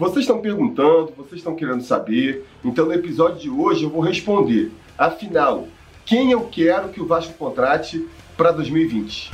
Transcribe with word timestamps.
Vocês 0.00 0.20
estão 0.20 0.40
perguntando, 0.40 1.12
vocês 1.14 1.40
estão 1.40 1.54
querendo 1.54 1.82
saber, 1.82 2.46
então 2.64 2.86
no 2.86 2.94
episódio 2.94 3.38
de 3.38 3.50
hoje 3.50 3.84
eu 3.84 3.90
vou 3.90 4.00
responder. 4.00 4.72
Afinal, 4.96 5.68
quem 6.06 6.32
eu 6.32 6.40
quero 6.46 6.88
que 6.88 7.02
o 7.02 7.06
Vasco 7.06 7.34
contrate 7.34 8.08
para 8.34 8.50
2020? 8.50 9.30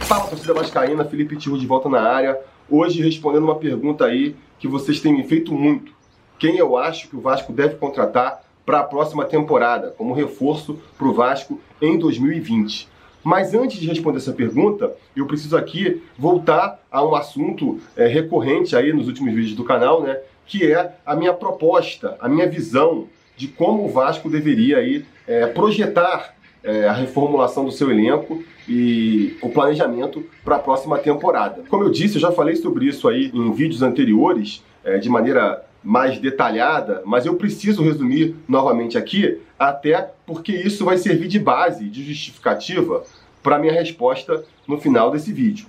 Fala 0.00 0.26
torcida 0.26 0.52
vascaína, 0.52 1.06
Felipe 1.06 1.38
Tiro 1.38 1.58
de 1.58 1.66
volta 1.66 1.88
na 1.88 2.02
área. 2.02 2.38
Hoje 2.68 3.00
respondendo 3.00 3.44
uma 3.44 3.56
pergunta 3.56 4.04
aí 4.04 4.36
que 4.58 4.68
vocês 4.68 5.00
têm 5.00 5.14
me 5.14 5.24
feito 5.24 5.54
muito. 5.54 5.92
Quem 6.38 6.58
eu 6.58 6.76
acho 6.76 7.08
que 7.08 7.16
o 7.16 7.22
Vasco 7.22 7.54
deve 7.54 7.76
contratar 7.76 8.44
para 8.66 8.80
a 8.80 8.84
próxima 8.84 9.24
temporada, 9.24 9.94
como 9.96 10.12
reforço 10.12 10.78
para 10.98 11.08
o 11.08 11.14
Vasco 11.14 11.58
em 11.80 11.98
2020? 11.98 12.97
Mas 13.22 13.54
antes 13.54 13.78
de 13.78 13.86
responder 13.86 14.18
essa 14.18 14.32
pergunta, 14.32 14.92
eu 15.16 15.26
preciso 15.26 15.56
aqui 15.56 16.02
voltar 16.18 16.80
a 16.90 17.04
um 17.04 17.14
assunto 17.14 17.78
é, 17.96 18.06
recorrente 18.06 18.76
aí 18.76 18.92
nos 18.92 19.08
últimos 19.08 19.34
vídeos 19.34 19.54
do 19.54 19.64
canal, 19.64 20.02
né? 20.02 20.18
Que 20.46 20.72
é 20.72 20.94
a 21.04 21.14
minha 21.14 21.32
proposta, 21.32 22.16
a 22.20 22.28
minha 22.28 22.48
visão 22.48 23.06
de 23.36 23.46
como 23.48 23.84
o 23.84 23.88
Vasco 23.88 24.28
deveria 24.28 24.78
aí, 24.78 25.04
é, 25.26 25.46
projetar 25.46 26.34
é, 26.62 26.88
a 26.88 26.92
reformulação 26.92 27.64
do 27.64 27.70
seu 27.70 27.90
elenco 27.90 28.42
e 28.68 29.36
o 29.40 29.48
planejamento 29.48 30.24
para 30.44 30.56
a 30.56 30.58
próxima 30.58 30.98
temporada. 30.98 31.62
Como 31.68 31.84
eu 31.84 31.90
disse, 31.90 32.16
eu 32.16 32.20
já 32.20 32.32
falei 32.32 32.56
sobre 32.56 32.86
isso 32.86 33.08
aí 33.08 33.30
em 33.32 33.52
vídeos 33.52 33.82
anteriores, 33.82 34.62
é, 34.84 34.98
de 34.98 35.08
maneira 35.08 35.64
mais 35.82 36.18
detalhada, 36.18 37.02
mas 37.04 37.26
eu 37.26 37.34
preciso 37.36 37.82
resumir 37.82 38.34
novamente 38.48 38.98
aqui, 38.98 39.40
até 39.58 40.10
porque 40.26 40.52
isso 40.52 40.84
vai 40.84 40.98
servir 40.98 41.28
de 41.28 41.38
base, 41.38 41.88
de 41.88 42.02
justificativa 42.04 43.04
para 43.42 43.58
minha 43.58 43.72
resposta 43.72 44.44
no 44.66 44.78
final 44.78 45.10
desse 45.10 45.32
vídeo. 45.32 45.66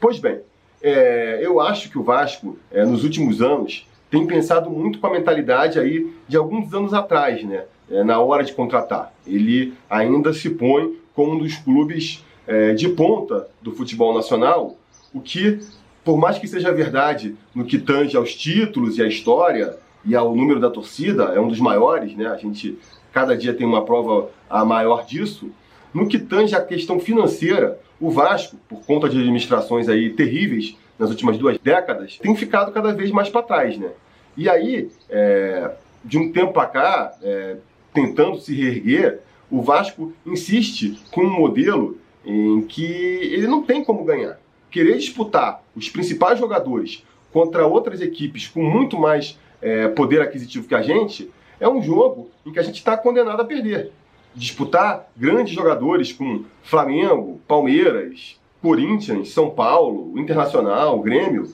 Pois 0.00 0.18
bem, 0.18 0.40
é, 0.82 1.40
eu 1.42 1.60
acho 1.60 1.90
que 1.90 1.98
o 1.98 2.02
Vasco, 2.02 2.58
é, 2.70 2.84
nos 2.84 3.02
últimos 3.02 3.42
anos, 3.42 3.86
tem 4.10 4.26
pensado 4.26 4.70
muito 4.70 4.98
com 4.98 5.06
a 5.06 5.12
mentalidade 5.12 5.78
aí 5.78 6.12
de 6.28 6.36
alguns 6.36 6.72
anos 6.72 6.94
atrás, 6.94 7.42
né? 7.42 7.64
É, 7.90 8.02
na 8.02 8.20
hora 8.20 8.42
de 8.42 8.52
contratar. 8.52 9.12
Ele 9.26 9.74
ainda 9.88 10.32
se 10.32 10.50
põe 10.50 10.96
como 11.14 11.32
um 11.32 11.38
dos 11.38 11.56
clubes 11.56 12.24
é, 12.46 12.72
de 12.72 12.88
ponta 12.88 13.48
do 13.62 13.72
futebol 13.72 14.14
nacional, 14.14 14.76
o 15.14 15.20
que 15.20 15.60
por 16.06 16.16
mais 16.16 16.38
que 16.38 16.46
seja 16.46 16.72
verdade 16.72 17.34
no 17.52 17.64
que 17.64 17.78
tange 17.78 18.16
aos 18.16 18.32
títulos 18.32 18.96
e 18.96 19.02
à 19.02 19.08
história 19.08 19.76
e 20.04 20.14
ao 20.14 20.36
número 20.36 20.60
da 20.60 20.70
torcida, 20.70 21.32
é 21.34 21.40
um 21.40 21.48
dos 21.48 21.58
maiores, 21.58 22.14
né? 22.14 22.28
A 22.28 22.36
gente 22.36 22.78
cada 23.12 23.36
dia 23.36 23.52
tem 23.52 23.66
uma 23.66 23.84
prova 23.84 24.30
a 24.48 24.64
maior 24.64 25.04
disso. 25.04 25.50
No 25.92 26.06
que 26.06 26.16
tange 26.16 26.54
à 26.54 26.60
questão 26.60 27.00
financeira, 27.00 27.80
o 28.00 28.08
Vasco, 28.08 28.56
por 28.68 28.86
conta 28.86 29.08
de 29.08 29.18
administrações 29.18 29.88
aí 29.88 30.10
terríveis 30.10 30.76
nas 30.96 31.10
últimas 31.10 31.36
duas 31.38 31.58
décadas, 31.58 32.18
tem 32.18 32.36
ficado 32.36 32.70
cada 32.70 32.92
vez 32.92 33.10
mais 33.10 33.28
para 33.28 33.42
trás, 33.42 33.76
né? 33.76 33.90
E 34.36 34.48
aí, 34.48 34.88
é, 35.10 35.72
de 36.04 36.18
um 36.18 36.30
tempo 36.30 36.52
para 36.52 36.68
cá, 36.68 37.14
é, 37.20 37.56
tentando 37.92 38.38
se 38.38 38.54
reerguer, 38.54 39.22
o 39.50 39.60
Vasco 39.60 40.12
insiste 40.24 41.00
com 41.10 41.22
um 41.22 41.30
modelo 41.30 41.98
em 42.24 42.62
que 42.62 42.84
ele 42.84 43.48
não 43.48 43.62
tem 43.62 43.82
como 43.82 44.04
ganhar 44.04 44.38
querer 44.76 44.98
disputar 44.98 45.62
os 45.74 45.88
principais 45.88 46.38
jogadores 46.38 47.02
contra 47.32 47.66
outras 47.66 48.02
equipes 48.02 48.46
com 48.46 48.62
muito 48.62 48.98
mais 48.98 49.38
é, 49.62 49.88
poder 49.88 50.20
aquisitivo 50.20 50.68
que 50.68 50.74
a 50.74 50.82
gente, 50.82 51.30
é 51.58 51.66
um 51.66 51.80
jogo 51.80 52.28
em 52.44 52.52
que 52.52 52.58
a 52.58 52.62
gente 52.62 52.76
está 52.76 52.94
condenado 52.94 53.40
a 53.40 53.44
perder. 53.46 53.90
Disputar 54.34 55.08
grandes 55.16 55.54
jogadores 55.54 56.12
com 56.12 56.44
Flamengo, 56.62 57.40
Palmeiras, 57.48 58.38
Corinthians, 58.60 59.30
São 59.30 59.48
Paulo, 59.48 60.12
Internacional, 60.18 61.00
Grêmio, 61.00 61.50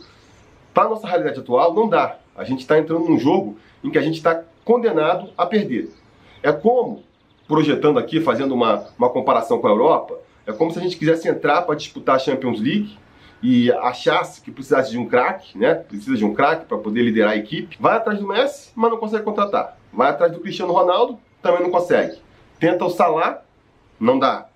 para 0.74 0.88
nossa 0.88 1.06
realidade 1.06 1.38
atual 1.38 1.72
não 1.72 1.88
dá. 1.88 2.18
A 2.34 2.42
gente 2.42 2.62
está 2.62 2.76
entrando 2.76 3.08
num 3.08 3.20
jogo 3.20 3.56
em 3.84 3.90
que 3.90 3.98
a 3.98 4.02
gente 4.02 4.16
está 4.16 4.42
condenado 4.64 5.30
a 5.38 5.46
perder. 5.46 5.92
É 6.42 6.50
como, 6.50 7.04
projetando 7.46 8.00
aqui, 8.00 8.20
fazendo 8.20 8.52
uma, 8.52 8.84
uma 8.98 9.10
comparação 9.10 9.60
com 9.60 9.68
a 9.68 9.70
Europa, 9.70 10.18
é 10.44 10.50
como 10.50 10.72
se 10.72 10.80
a 10.80 10.82
gente 10.82 10.96
quisesse 10.96 11.28
entrar 11.28 11.62
para 11.62 11.76
disputar 11.76 12.16
a 12.16 12.18
Champions 12.18 12.60
League 12.60 13.00
e 13.42 13.72
achasse 13.72 14.40
que 14.40 14.50
precisasse 14.50 14.90
de 14.90 14.98
um 14.98 15.06
craque, 15.06 15.58
né? 15.58 15.74
Precisa 15.74 16.16
de 16.16 16.24
um 16.24 16.32
craque 16.32 16.64
para 16.66 16.78
poder 16.78 17.02
liderar 17.02 17.32
a 17.32 17.36
equipe, 17.36 17.76
vai 17.80 17.96
atrás 17.96 18.18
do 18.18 18.26
Messi, 18.26 18.70
mas 18.74 18.90
não 18.90 18.98
consegue 18.98 19.24
contratar. 19.24 19.76
Vai 19.92 20.10
atrás 20.10 20.32
do 20.32 20.40
Cristiano 20.40 20.72
Ronaldo, 20.72 21.18
também 21.42 21.62
não 21.62 21.70
consegue. 21.70 22.18
Tenta 22.60 22.84
o 22.84 22.90
Salah, 22.90 23.42
não 23.98 24.18
dá. 24.18 24.46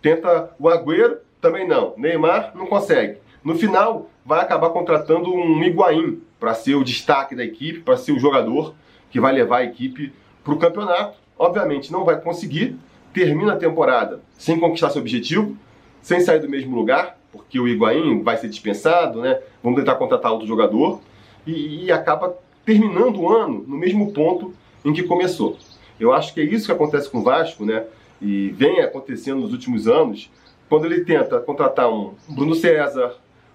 Tenta 0.00 0.54
o 0.58 0.68
Agüero, 0.68 1.18
também 1.40 1.66
não. 1.66 1.94
Neymar 1.96 2.52
não 2.54 2.66
consegue. 2.66 3.18
No 3.42 3.56
final, 3.56 4.08
vai 4.24 4.40
acabar 4.40 4.70
contratando 4.70 5.32
um 5.32 5.62
Higuaín 5.62 6.22
para 6.38 6.54
ser 6.54 6.74
o 6.74 6.84
destaque 6.84 7.34
da 7.34 7.44
equipe, 7.44 7.80
para 7.80 7.96
ser 7.96 8.12
o 8.12 8.18
jogador 8.18 8.74
que 9.10 9.20
vai 9.20 9.32
levar 9.32 9.58
a 9.58 9.64
equipe 9.64 10.12
para 10.44 10.54
o 10.54 10.58
campeonato. 10.58 11.18
Obviamente 11.38 11.92
não 11.92 12.04
vai 12.04 12.20
conseguir, 12.20 12.76
termina 13.12 13.54
a 13.54 13.56
temporada 13.56 14.20
sem 14.38 14.58
conquistar 14.58 14.90
seu 14.90 15.00
objetivo, 15.00 15.56
sem 16.02 16.20
sair 16.20 16.40
do 16.40 16.48
mesmo 16.48 16.76
lugar, 16.76 17.15
porque 17.36 17.60
o 17.60 17.68
Higuaín 17.68 18.22
vai 18.22 18.36
ser 18.36 18.48
dispensado, 18.48 19.20
né? 19.20 19.38
Vamos 19.62 19.78
tentar 19.78 19.94
contratar 19.96 20.32
outro 20.32 20.46
jogador 20.46 21.00
e, 21.46 21.84
e 21.84 21.92
acaba 21.92 22.36
terminando 22.64 23.20
o 23.20 23.32
ano 23.32 23.64
no 23.66 23.76
mesmo 23.76 24.12
ponto 24.12 24.52
em 24.84 24.92
que 24.92 25.02
começou. 25.02 25.56
Eu 25.98 26.12
acho 26.12 26.34
que 26.34 26.40
é 26.40 26.44
isso 26.44 26.66
que 26.66 26.72
acontece 26.72 27.08
com 27.08 27.18
o 27.18 27.22
Vasco, 27.22 27.64
né? 27.64 27.84
E 28.20 28.48
vem 28.50 28.80
acontecendo 28.80 29.40
nos 29.40 29.52
últimos 29.52 29.86
anos, 29.86 30.30
quando 30.68 30.86
ele 30.86 31.04
tenta 31.04 31.38
contratar 31.38 31.88
um 31.92 32.14
Bruno 32.28 32.54
César, 32.54 33.14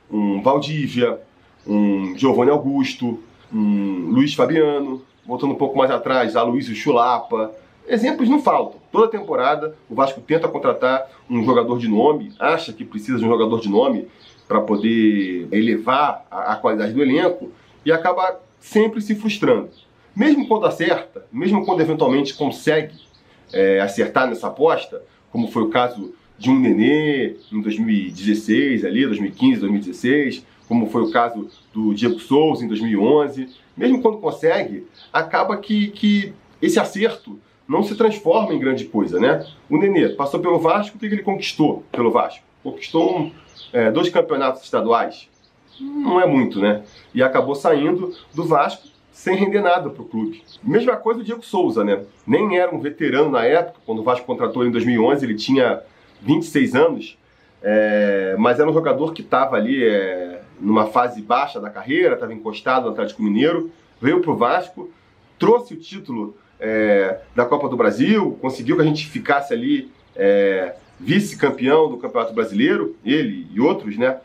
um 0.10 0.42
Valdívia, 0.42 1.20
um 1.66 2.18
Giovanni 2.18 2.52
Augusto, 2.52 3.20
um 3.54 4.10
Luiz 4.12 4.34
Fabiano, 4.34 5.02
voltando 5.26 5.54
um 5.54 5.58
pouco 5.58 5.78
mais 5.78 5.92
atrás, 5.92 6.36
a 6.36 6.44
Luiz 6.44 6.66
Chulapa, 6.68 7.52
Exemplos 7.88 8.30
não 8.30 8.42
faltam. 8.42 8.80
Toda 8.92 9.08
temporada 9.08 9.76
o 9.90 9.96
Vasco 9.96 10.22
tenta 10.22 10.48
contratar 10.48 11.10
um 11.30 11.44
jogador 11.44 11.78
de 11.78 11.88
nome, 11.88 12.34
acha 12.40 12.72
que 12.72 12.86
precisa 12.86 13.18
de 13.18 13.26
um 13.26 13.30
jogador 13.30 13.60
de 13.60 13.70
nome 13.70 14.08
para 14.48 14.62
poder 14.62 15.48
elevar 15.52 16.26
a, 16.30 16.54
a, 16.54 16.56
qualidade 16.56 16.94
do 16.94 17.02
elenco 17.02 17.52
e 17.86 17.92
acaba 17.92 18.40
sempre 18.60 19.02
se 19.02 19.16
frustrando. 19.16 19.70
Mesmo 20.16 20.48
quando 20.48 20.66
acerta, 20.66 21.26
mesmo 21.32 21.66
quando 21.66 21.82
eventualmente 21.82 22.34
consegue 22.34 22.96
é, 23.54 23.80
acertar 23.80 24.28
nessa 24.28 24.48
aposta, 24.48 25.02
como 25.32 25.48
foi 25.48 25.64
o 25.64 25.70
caso 25.70 26.14
de 26.38 26.50
um 26.50 26.60
Nenê 26.60 27.38
em 27.52 27.62
2016, 27.62 28.84
ali, 28.84 29.06
2015, 29.06 29.62
2016, 29.62 30.46
como 30.68 30.90
foi 30.90 31.04
o 31.04 31.12
caso 31.12 31.50
do 31.74 31.94
Diego 31.94 32.20
Souza 32.20 32.66
em 32.66 32.68
2011, 32.68 33.48
mesmo 33.76 34.02
quando 34.02 34.18
consegue, 34.18 34.86
acaba 35.14 35.58
que, 35.58 35.90
que 35.90 36.34
esse 36.62 36.80
acerto 36.80 37.40
não 37.72 37.84
se 37.84 37.96
transforma 37.96 38.54
em 38.54 38.60
grande 38.60 38.84
coisa, 38.84 39.18
né? 39.18 39.48
O 39.70 39.78
Nenê 39.78 40.10
passou 40.10 40.42
pelo 40.42 40.60
Vasco, 40.60 40.98
o 40.98 41.00
que 41.00 41.06
ele 41.06 41.24
conquistou 41.24 41.86
pelo 41.90 42.12
Vasco? 42.12 42.44
Conquistou 42.62 43.18
um, 43.18 43.32
é, 43.72 43.90
dois 43.90 44.10
campeonatos 44.10 44.62
estaduais. 44.62 45.30
Não 45.80 46.20
é 46.20 46.28
muito, 46.28 46.60
né? 46.60 46.84
E 47.14 47.24
acabou 47.24 47.56
saindo 47.56 48.14
do 48.36 48.44
Vasco 48.44 48.90
sem 49.14 49.38
render 49.38 49.62
nada 49.62 49.90
para 49.90 50.02
o 50.02 50.06
clube. 50.06 50.44
Mesma 50.62 50.98
coisa 50.98 51.22
o 51.22 51.24
Diego 51.24 51.46
Souza, 51.46 51.82
né? 51.82 52.04
Nem 52.28 52.58
era 52.58 52.76
um 52.76 52.80
veterano 52.80 53.32
na 53.32 53.46
época, 53.46 53.80
quando 53.86 54.00
o 54.00 54.04
Vasco 54.04 54.26
contratou 54.26 54.66
em 54.66 54.72
2011, 54.72 55.26
ele 55.26 55.36
tinha 55.36 55.82
26 56.22 56.76
anos, 56.76 57.18
é, 57.64 58.36
mas 58.38 58.60
era 58.60 58.70
um 58.70 58.74
jogador 58.74 59.14
que 59.14 59.22
estava 59.22 59.56
ali 59.56 59.82
é, 59.82 60.42
numa 60.60 60.88
fase 60.88 61.22
baixa 61.22 61.58
da 61.58 61.70
carreira, 61.70 62.16
estava 62.16 62.34
encostado 62.34 62.84
no 62.84 62.92
Atlético 62.92 63.24
Mineiro, 63.24 63.72
veio 64.02 64.20
para 64.20 64.32
o 64.32 64.36
Vasco, 64.36 64.90
trouxe 65.40 65.74
o 65.74 65.78
título 65.78 66.36
é, 66.62 67.20
da 67.36 67.44
Copa 67.44 67.68
do 67.68 67.76
Brasil, 67.76 68.38
conseguiu 68.40 68.76
que 68.76 68.84
a 68.84 68.86
gente 68.86 69.08
ficasse 69.08 69.52
ali 69.52 69.92
é, 70.16 70.76
vice-campeão 71.00 71.90
do 71.90 71.98
Campeonato 71.98 72.34
Brasileiro, 72.34 72.96
ele 73.04 73.48
e 73.52 73.60
outros, 73.60 73.98
né? 73.98 74.20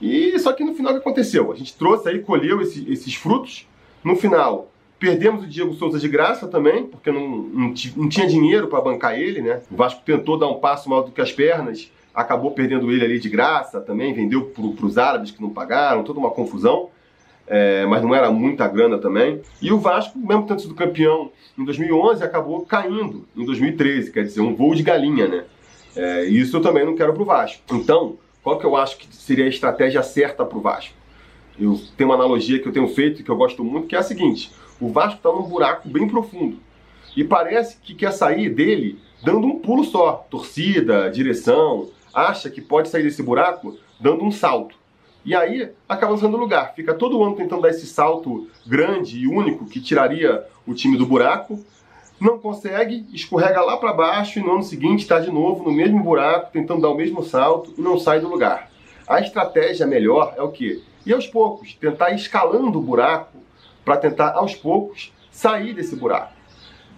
E 0.00 0.38
só 0.38 0.52
que 0.52 0.62
no 0.62 0.74
final 0.74 0.92
o 0.92 0.96
que 0.96 1.00
aconteceu? 1.00 1.50
A 1.50 1.56
gente 1.56 1.76
trouxe 1.76 2.08
aí, 2.08 2.20
colheu 2.20 2.60
esse, 2.60 2.90
esses 2.90 3.14
frutos. 3.14 3.66
No 4.04 4.14
final, 4.14 4.70
perdemos 4.98 5.42
o 5.42 5.46
Diego 5.46 5.74
Souza 5.74 5.98
de 5.98 6.08
graça 6.08 6.46
também, 6.46 6.86
porque 6.86 7.10
não, 7.10 7.28
não, 7.28 7.74
não 7.96 8.08
tinha 8.08 8.26
dinheiro 8.26 8.68
para 8.68 8.80
bancar 8.80 9.18
ele, 9.18 9.42
né? 9.42 9.60
O 9.70 9.76
Vasco 9.76 10.02
tentou 10.04 10.38
dar 10.38 10.48
um 10.48 10.60
passo 10.60 10.88
maior 10.88 11.02
do 11.02 11.10
que 11.10 11.20
as 11.20 11.32
pernas, 11.32 11.90
acabou 12.14 12.52
perdendo 12.52 12.92
ele 12.92 13.04
ali 13.04 13.18
de 13.18 13.28
graça 13.28 13.80
também, 13.80 14.14
vendeu 14.14 14.44
para 14.44 14.86
os 14.86 14.96
árabes 14.96 15.32
que 15.32 15.42
não 15.42 15.50
pagaram, 15.50 16.04
toda 16.04 16.20
uma 16.20 16.30
confusão 16.30 16.90
é, 17.46 17.84
mas 17.86 18.02
não 18.02 18.14
era 18.14 18.30
muita 18.30 18.66
grana 18.66 18.98
também. 18.98 19.40
E 19.60 19.72
o 19.72 19.78
Vasco, 19.78 20.18
mesmo 20.18 20.46
tendo 20.46 20.60
sido 20.60 20.74
campeão 20.74 21.30
em 21.58 21.64
2011, 21.64 22.22
acabou 22.22 22.64
caindo 22.64 23.26
em 23.36 23.44
2013, 23.44 24.10
quer 24.10 24.24
dizer, 24.24 24.40
um 24.40 24.54
voo 24.54 24.74
de 24.74 24.82
galinha, 24.82 25.28
né? 25.28 25.44
É, 25.96 26.24
isso 26.24 26.56
eu 26.56 26.62
também 26.62 26.84
não 26.84 26.96
quero 26.96 27.12
para 27.12 27.22
o 27.22 27.26
Vasco. 27.26 27.62
Então, 27.72 28.16
qual 28.42 28.58
que 28.58 28.66
eu 28.66 28.76
acho 28.76 28.98
que 28.98 29.06
seria 29.14 29.44
a 29.44 29.48
estratégia 29.48 30.02
certa 30.02 30.44
para 30.44 30.58
o 30.58 30.60
Vasco? 30.60 30.94
Eu 31.58 31.80
tenho 31.96 32.10
uma 32.10 32.16
analogia 32.16 32.58
que 32.58 32.66
eu 32.66 32.72
tenho 32.72 32.88
feito 32.88 33.22
que 33.22 33.30
eu 33.30 33.36
gosto 33.36 33.62
muito, 33.62 33.86
que 33.86 33.94
é 33.94 33.98
a 33.98 34.02
seguinte: 34.02 34.50
o 34.80 34.88
Vasco 34.88 35.16
está 35.16 35.30
num 35.30 35.42
buraco 35.42 35.88
bem 35.88 36.08
profundo 36.08 36.58
e 37.16 37.22
parece 37.22 37.76
que 37.80 37.94
quer 37.94 38.12
sair 38.12 38.50
dele 38.50 38.98
dando 39.22 39.46
um 39.46 39.58
pulo 39.60 39.84
só. 39.84 40.26
Torcida, 40.28 41.08
direção, 41.10 41.88
acha 42.12 42.50
que 42.50 42.60
pode 42.60 42.88
sair 42.88 43.02
desse 43.02 43.22
buraco 43.22 43.76
dando 44.00 44.24
um 44.24 44.32
salto. 44.32 44.76
E 45.24 45.34
aí 45.34 45.70
acaba 45.88 46.12
lançando 46.12 46.36
lugar. 46.36 46.74
Fica 46.74 46.92
todo 46.92 47.22
ano 47.22 47.34
tentando 47.34 47.62
dar 47.62 47.70
esse 47.70 47.86
salto 47.86 48.48
grande 48.66 49.18
e 49.18 49.26
único 49.26 49.64
que 49.64 49.80
tiraria 49.80 50.44
o 50.66 50.74
time 50.74 50.98
do 50.98 51.06
buraco. 51.06 51.58
Não 52.20 52.38
consegue, 52.38 53.06
escorrega 53.12 53.60
lá 53.62 53.76
para 53.76 53.92
baixo 53.92 54.38
e 54.38 54.42
no 54.42 54.52
ano 54.52 54.62
seguinte 54.62 55.00
está 55.00 55.18
de 55.18 55.30
novo 55.30 55.64
no 55.64 55.72
mesmo 55.72 56.02
buraco, 56.02 56.52
tentando 56.52 56.82
dar 56.82 56.90
o 56.90 56.96
mesmo 56.96 57.22
salto 57.22 57.72
e 57.76 57.80
não 57.80 57.98
sai 57.98 58.20
do 58.20 58.28
lugar. 58.28 58.70
A 59.06 59.20
estratégia 59.20 59.86
melhor 59.86 60.34
é 60.36 60.42
o 60.42 60.50
quê? 60.50 60.82
E 61.04 61.12
aos 61.12 61.26
poucos, 61.26 61.74
tentar 61.74 62.10
ir 62.10 62.16
escalando 62.16 62.78
o 62.78 62.82
buraco 62.82 63.36
para 63.84 63.96
tentar 63.96 64.32
aos 64.32 64.54
poucos 64.54 65.12
sair 65.30 65.74
desse 65.74 65.96
buraco. 65.96 66.32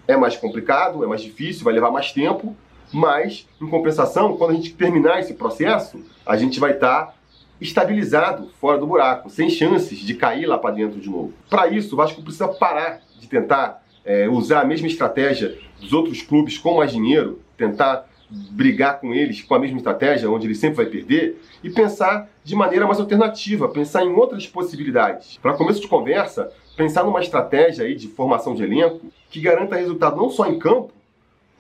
É 0.07 0.17
mais 0.17 0.37
complicado, 0.37 1.03
é 1.03 1.07
mais 1.07 1.23
difícil, 1.23 1.65
vai 1.65 1.75
levar 1.75 1.91
mais 1.91 2.13
tempo, 2.13 2.55
mas 2.93 3.49
em 3.61 3.67
compensação, 3.67 4.37
quando 4.37 4.53
a 4.53 4.55
gente 4.55 4.75
terminar 4.75 5.19
esse 5.19 5.35
processo, 5.35 6.01
a 6.25 6.37
gente 6.37 6.61
vai 6.61 6.73
estar 6.73 7.07
tá 7.07 7.15
estabilizado 7.61 8.51
fora 8.61 8.79
do 8.79 8.87
buraco, 8.87 9.31
sem 9.31 9.49
chances 9.49 9.99
de 9.99 10.15
cair 10.15 10.47
lá 10.47 10.59
para 10.59 10.75
dentro 10.75 11.01
de 11.01 11.09
novo. 11.09 11.33
Para 11.49 11.69
isso, 11.69 11.95
o 11.95 11.97
Vasco 11.97 12.23
precisa 12.23 12.49
parar 12.49 13.01
de 13.19 13.27
tentar 13.29 13.83
é, 14.05 14.29
usar 14.29 14.61
a 14.61 14.65
mesma 14.65 14.87
estratégia 14.87 15.59
dos 15.81 15.93
outros 15.93 16.23
clubes 16.23 16.59
com 16.59 16.77
mais 16.77 16.93
dinheiro, 16.93 17.41
tentar 17.57 18.07
brigar 18.29 19.01
com 19.01 19.15
eles 19.15 19.43
com 19.43 19.55
a 19.55 19.59
mesma 19.59 19.77
estratégia, 19.77 20.31
onde 20.31 20.47
ele 20.47 20.55
sempre 20.55 20.77
vai 20.77 20.87
perder, 20.87 21.41
e 21.63 21.71
pensar 21.71 22.29
de 22.43 22.55
maneira 22.55 22.87
mais 22.87 22.99
alternativa, 22.99 23.69
pensar 23.69 24.05
em 24.05 24.13
outras 24.13 24.47
possibilidades. 24.47 25.39
Para 25.39 25.55
começo 25.55 25.81
de 25.81 25.89
conversa, 25.89 26.51
pensar 26.77 27.05
numa 27.05 27.21
estratégia 27.21 27.85
aí 27.85 27.95
de 27.95 28.09
formação 28.09 28.55
de 28.55 28.63
elenco 28.63 29.07
que 29.31 29.41
garanta 29.41 29.77
resultado 29.77 30.17
não 30.17 30.31
só 30.31 30.47
em 30.47 30.59
campo, 30.59 30.93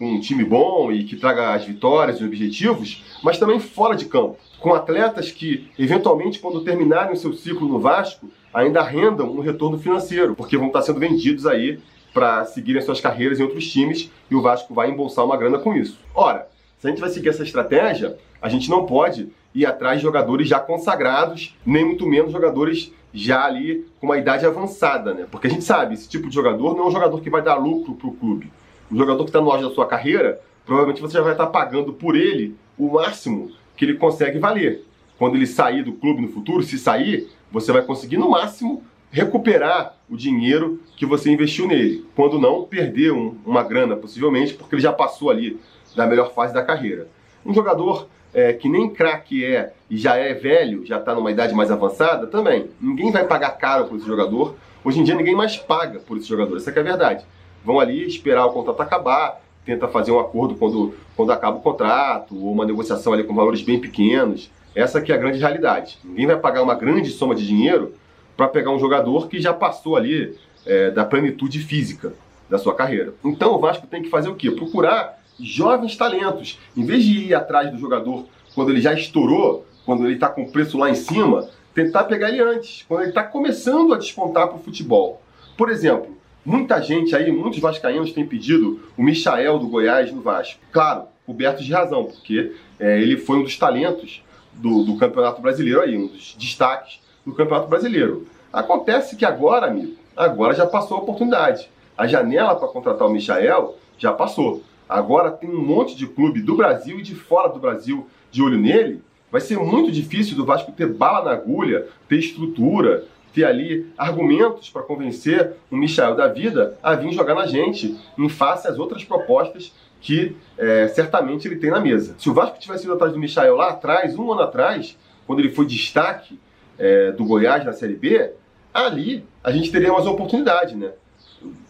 um 0.00 0.20
time 0.20 0.44
bom 0.44 0.93
e 0.93 1.04
que 1.04 1.16
traga 1.16 1.54
as 1.54 1.64
vitórias 1.64 2.20
e 2.20 2.25
objetivos, 2.25 3.04
mas 3.22 3.38
também 3.38 3.58
fora 3.58 3.96
de 3.96 4.04
campo, 4.04 4.37
com 4.60 4.75
atletas 4.75 5.31
que, 5.31 5.70
eventualmente, 5.78 6.38
quando 6.38 6.62
terminarem 6.62 7.12
o 7.12 7.16
seu 7.16 7.32
ciclo 7.32 7.69
no 7.69 7.78
Vasco, 7.78 8.31
ainda 8.52 8.82
rendam 8.82 9.31
um 9.31 9.40
retorno 9.40 9.78
financeiro, 9.78 10.34
porque 10.34 10.56
vão 10.56 10.69
estar 10.69 10.82
sendo 10.82 11.00
vendidos 11.00 11.46
aí 11.46 11.78
para 12.12 12.44
seguirem 12.46 12.81
suas 12.81 13.00
carreiras 13.00 13.38
em 13.38 13.43
outros 13.43 13.70
times 13.70 14.10
e 14.31 14.34
o 14.34 14.40
Vasco 14.40 14.72
vai 14.72 14.90
embolsar 14.90 15.25
uma 15.25 15.37
grana 15.37 15.58
com 15.58 15.75
isso. 15.75 15.98
Ora, 16.14 16.48
se 16.78 16.87
a 16.87 16.90
gente 16.90 17.00
vai 17.00 17.10
seguir 17.10 17.28
essa 17.28 17.43
estratégia, 17.43 18.16
a 18.40 18.48
gente 18.48 18.70
não 18.70 18.87
pode 18.87 19.28
ir 19.54 19.66
atrás 19.66 19.98
de 19.98 20.02
jogadores 20.02 20.48
já 20.48 20.58
consagrados, 20.58 21.54
nem 21.64 21.84
muito 21.84 22.06
menos 22.06 22.32
jogadores 22.32 22.93
já 23.12 23.44
ali 23.44 23.87
com 23.98 24.06
uma 24.06 24.19
idade 24.19 24.44
avançada, 24.44 25.14
né? 25.14 25.26
Porque 25.31 25.46
a 25.46 25.50
gente 25.50 25.64
sabe, 25.64 25.94
esse 25.94 26.08
tipo 26.08 26.28
de 26.28 26.34
jogador 26.34 26.76
não 26.76 26.84
é 26.84 26.87
um 26.88 26.90
jogador 26.90 27.20
que 27.20 27.31
vai 27.31 27.43
dar 27.43 27.56
lucro 27.56 27.94
para 27.94 28.08
o 28.08 28.12
clube. 28.12 28.52
Um 28.90 28.96
jogador 28.96 29.24
que 29.24 29.30
está 29.30 29.40
no 29.40 29.50
auge 29.50 29.64
da 29.64 29.74
sua 29.74 29.86
carreira, 29.86 30.40
provavelmente 30.64 31.00
você 31.00 31.14
já 31.14 31.22
vai 31.22 31.32
estar 31.32 31.46
tá 31.46 31.50
pagando 31.50 31.92
por 31.92 32.16
ele 32.16 32.54
o 32.78 32.92
máximo 32.92 33.52
que 33.76 33.84
ele 33.84 33.94
consegue 33.94 34.38
valer. 34.38 34.84
Quando 35.18 35.36
ele 35.36 35.46
sair 35.46 35.82
do 35.82 35.92
clube 35.92 36.22
no 36.22 36.28
futuro, 36.28 36.62
se 36.62 36.78
sair, 36.78 37.28
você 37.50 37.72
vai 37.72 37.82
conseguir 37.82 38.18
no 38.18 38.30
máximo 38.30 38.82
recuperar 39.10 39.96
o 40.10 40.16
dinheiro 40.16 40.80
que 40.96 41.06
você 41.06 41.30
investiu 41.30 41.66
nele. 41.66 42.04
Quando 42.14 42.38
não, 42.38 42.64
perder 42.64 43.12
um, 43.12 43.36
uma 43.46 43.62
grana, 43.62 43.96
possivelmente, 43.96 44.54
porque 44.54 44.74
ele 44.74 44.82
já 44.82 44.92
passou 44.92 45.30
ali 45.30 45.58
da 45.94 46.06
melhor 46.06 46.34
fase 46.34 46.52
da 46.52 46.62
carreira. 46.62 47.08
Um 47.44 47.54
jogador 47.54 48.08
é, 48.34 48.52
que 48.52 48.68
nem 48.68 48.90
craque 48.90 49.44
é 49.44 49.72
e 49.88 49.96
já 49.96 50.16
é 50.16 50.34
velho, 50.34 50.84
já 50.84 50.98
está 50.98 51.14
numa 51.14 51.30
idade 51.30 51.54
mais 51.54 51.70
avançada, 51.70 52.26
também. 52.26 52.68
Ninguém 52.80 53.10
vai 53.10 53.24
pagar 53.24 53.50
caro 53.52 53.86
por 53.86 53.96
esse 53.96 54.06
jogador. 54.06 54.54
Hoje 54.84 55.00
em 55.00 55.04
dia 55.04 55.14
ninguém 55.14 55.34
mais 55.34 55.56
paga 55.56 55.98
por 55.98 56.18
esse 56.18 56.28
jogador, 56.28 56.56
essa 56.56 56.70
é 56.70 56.78
a 56.78 56.82
verdade. 56.82 57.24
Vão 57.66 57.80
ali 57.80 58.06
esperar 58.06 58.46
o 58.46 58.52
contrato 58.52 58.80
acabar, 58.80 59.42
tenta 59.64 59.88
fazer 59.88 60.12
um 60.12 60.20
acordo 60.20 60.54
quando, 60.54 60.94
quando 61.16 61.32
acaba 61.32 61.56
o 61.56 61.60
contrato, 61.60 62.32
ou 62.36 62.52
uma 62.52 62.64
negociação 62.64 63.12
ali 63.12 63.24
com 63.24 63.34
valores 63.34 63.60
bem 63.60 63.80
pequenos. 63.80 64.48
Essa 64.72 65.00
que 65.00 65.10
é 65.10 65.16
a 65.16 65.18
grande 65.18 65.40
realidade. 65.40 65.98
Ninguém 66.04 66.28
vai 66.28 66.38
pagar 66.38 66.62
uma 66.62 66.76
grande 66.76 67.10
soma 67.10 67.34
de 67.34 67.44
dinheiro 67.44 67.94
para 68.36 68.46
pegar 68.46 68.70
um 68.70 68.78
jogador 68.78 69.28
que 69.28 69.40
já 69.40 69.52
passou 69.52 69.96
ali 69.96 70.38
é, 70.64 70.92
da 70.92 71.04
plenitude 71.04 71.58
física 71.58 72.12
da 72.48 72.56
sua 72.56 72.72
carreira. 72.72 73.14
Então 73.24 73.56
o 73.56 73.58
Vasco 73.58 73.88
tem 73.88 74.00
que 74.00 74.10
fazer 74.10 74.28
o 74.28 74.36
quê? 74.36 74.52
Procurar 74.52 75.19
jovens 75.40 75.96
talentos. 75.96 76.60
Em 76.76 76.84
vez 76.84 77.02
de 77.02 77.26
ir 77.26 77.34
atrás 77.34 77.69
do 77.72 77.78
jogador 77.78 78.26
quando 78.54 78.70
ele 78.70 78.80
já 78.80 78.92
estourou, 78.92 79.66
quando 79.84 80.04
ele 80.04 80.14
está 80.14 80.28
com 80.28 80.42
o 80.42 80.52
preço 80.52 80.78
lá 80.78 80.88
em 80.88 80.94
cima, 80.94 81.48
tentar 81.74 82.04
pegar 82.04 82.28
ele 82.28 82.40
antes, 82.40 82.84
quando 82.86 83.00
ele 83.00 83.10
está 83.10 83.24
começando 83.24 83.92
a 83.92 83.98
despontar 83.98 84.46
para 84.46 84.56
o 84.56 84.62
futebol. 84.62 85.20
Por 85.56 85.69
exemplo, 85.69 86.15
muita 86.46 86.81
gente 86.81 87.14
aí, 87.14 87.31
muitos 87.32 87.58
vascaínos 87.58 88.12
têm 88.12 88.25
pedido 88.25 88.81
o 88.96 89.02
Michael 89.02 89.58
do 89.58 89.66
Goiás 89.66 90.12
no 90.12 90.22
Vasco. 90.22 90.60
Claro, 90.70 91.02
coberto 91.26 91.62
de 91.62 91.72
razão, 91.72 92.04
porque 92.04 92.52
é, 92.78 93.00
ele 93.02 93.16
foi 93.16 93.38
um 93.38 93.43
dos 93.43 93.58
talentos 93.58 94.22
do, 94.54 94.84
do 94.84 94.96
Campeonato 94.96 95.43
Brasileiro 95.43 95.81
aí, 95.81 95.98
um 95.98 96.06
dos 96.06 96.37
destaques 96.38 97.00
do 97.25 97.34
Campeonato 97.34 97.69
Brasileiro. 97.69 98.28
Acontece 98.52 99.16
que 99.16 99.25
agora, 99.25 99.66
amigo, 99.66 99.96
agora 100.16 100.54
já 100.54 100.64
passou 100.64 100.98
a 100.98 101.00
oportunidade. 101.00 101.69
A 101.98 102.06
janela 102.06 102.54
para 102.54 102.69
contratar 102.69 103.08
o 103.08 103.10
Michael 103.10 103.75
já 103.98 104.12
passou. 104.12 104.62
Agora 104.88 105.32
tem 105.32 105.50
um 105.50 105.64
monte 105.64 105.96
de 105.96 106.06
clube 106.06 106.40
do 106.40 106.56
Brasil 106.56 107.00
e 107.00 107.02
de 107.02 107.14
fora 107.14 107.48
do 107.48 107.58
Brasil 107.58 108.06
de 108.31 108.40
olho 108.40 108.58
nele. 108.58 109.02
Vai 109.32 109.40
ser 109.40 109.58
muito 109.58 109.90
difícil 109.90 110.37
do 110.37 110.44
Vasco 110.44 110.70
ter 110.70 110.87
bala 110.87 111.25
na 111.25 111.32
agulha, 111.32 111.88
ter 112.08 112.19
estrutura, 112.19 113.04
ter 113.32 113.44
ali 113.44 113.93
argumentos 113.96 114.70
para 114.70 114.82
convencer 114.82 115.52
o 115.70 115.76
Michel 115.76 116.14
da 116.14 116.28
vida 116.28 116.78
a 116.82 116.94
vir 116.94 117.12
jogar 117.12 117.34
na 117.34 117.46
gente, 117.46 117.96
em 118.17 118.28
face 118.28 118.67
às 118.67 118.78
outras 118.78 119.05
propostas 119.05 119.73
que 120.00 120.37
é, 120.56 120.88
certamente 120.88 121.49
ele 121.49 121.56
tem 121.56 121.70
na 121.70 121.81
mesa. 121.81 122.14
Se 122.19 122.31
o 122.31 122.34
Vasco 122.34 122.58
tivesse 122.58 122.84
ido 122.84 122.94
atrás 122.94 123.12
do 123.12 123.19
Michel 123.19 123.56
lá 123.56 123.70
atrás, 123.70 124.17
um 124.17 124.32
ano 124.32 124.43
atrás, 124.43 124.96
quando 125.26 125.40
ele 125.40 125.50
foi 125.50 125.67
destaque 125.67 126.38
é, 126.78 127.12
do 127.12 127.25
Goiás 127.25 127.64
na 127.64 127.73
Série 127.73 127.94
B, 127.94 128.32
ali 128.73 129.25
a 129.43 129.50
gente 129.50 129.70
teria 129.70 129.93
mais 129.93 130.05
uma 130.05 130.14
oportunidade, 130.14 130.76
né? 130.76 130.93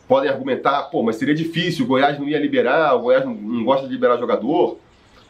podem 0.06 0.31
argumentar, 0.31 0.82
pô, 0.85 1.02
mas 1.02 1.17
seria 1.17 1.35
difícil, 1.35 1.85
o 1.85 1.88
Goiás 1.88 2.19
não 2.19 2.29
ia 2.29 2.38
liberar, 2.38 2.94
o 2.94 3.00
Goiás 3.00 3.25
não 3.25 3.64
gosta 3.64 3.87
de 3.87 3.93
liberar 3.93 4.19
jogador. 4.19 4.79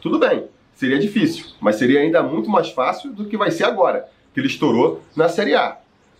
Tudo 0.01 0.19
bem, 0.19 0.45
seria 0.75 0.99
difícil, 0.99 1.45
mas 1.59 1.75
seria 1.77 1.99
ainda 1.99 2.21
muito 2.21 2.49
mais 2.49 2.69
fácil 2.69 3.11
do 3.11 3.25
que 3.25 3.37
vai 3.37 3.51
ser 3.51 3.63
agora, 3.63 4.07
que 4.33 4.39
ele 4.39 4.47
estourou 4.47 5.01
na 5.15 5.27
Série 5.27 5.55
A. 5.55 5.77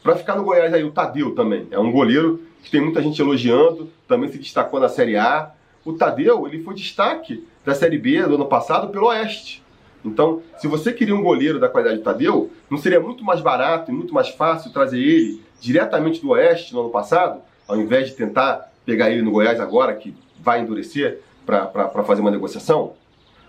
Para 0.08 0.16
ficar 0.16 0.38
no 0.38 0.44
Goiás 0.46 0.74
aí, 0.74 0.86
o 0.86 0.92
Tadeu 0.92 1.36
também, 1.36 1.68
é 1.70 1.78
um 1.78 1.92
goleiro 1.92 2.42
que 2.64 2.72
tem 2.72 2.80
muita 2.80 3.02
gente 3.02 3.22
elogiando, 3.22 3.90
também 4.08 4.32
se 4.32 4.38
destacou 4.38 4.80
na 4.80 4.88
Série 4.88 5.18
A. 5.18 5.52
O 5.84 5.92
Tadeu, 5.92 6.48
ele 6.48 6.64
foi 6.64 6.76
destaque 6.76 7.46
da 7.66 7.76
Série 7.76 7.98
B 7.98 8.24
do 8.24 8.36
ano 8.36 8.46
passado 8.46 8.88
pelo 8.88 9.08
Oeste. 9.08 9.62
Então, 10.06 10.42
se 10.60 10.66
você 10.66 10.94
queria 10.94 11.14
um 11.14 11.22
goleiro 11.22 11.60
da 11.60 11.68
qualidade 11.68 11.98
do 11.98 12.06
Tadeu, 12.06 12.50
não 12.70 12.78
seria 12.78 13.02
muito 13.02 13.22
mais 13.22 13.42
barato 13.42 13.92
e 13.92 13.94
muito 13.94 14.14
mais 14.14 14.30
fácil 14.30 14.72
trazer 14.72 14.98
ele 14.98 15.42
diretamente 15.60 16.22
do 16.22 16.30
Oeste 16.30 16.74
no 16.74 16.80
ano 16.80 16.90
passado 16.90 17.42
ao 17.68 17.76
invés 17.76 18.08
de 18.08 18.16
tentar 18.16 18.72
pegar 18.86 19.12
ele 19.12 19.22
no 19.22 19.32
Goiás 19.32 19.60
agora, 19.60 19.94
que 19.94 20.16
vai 20.40 20.62
endurecer 20.62 21.20
para 21.46 21.90
fazer 22.06 22.22
uma 22.22 22.32
negociação? 22.32 22.94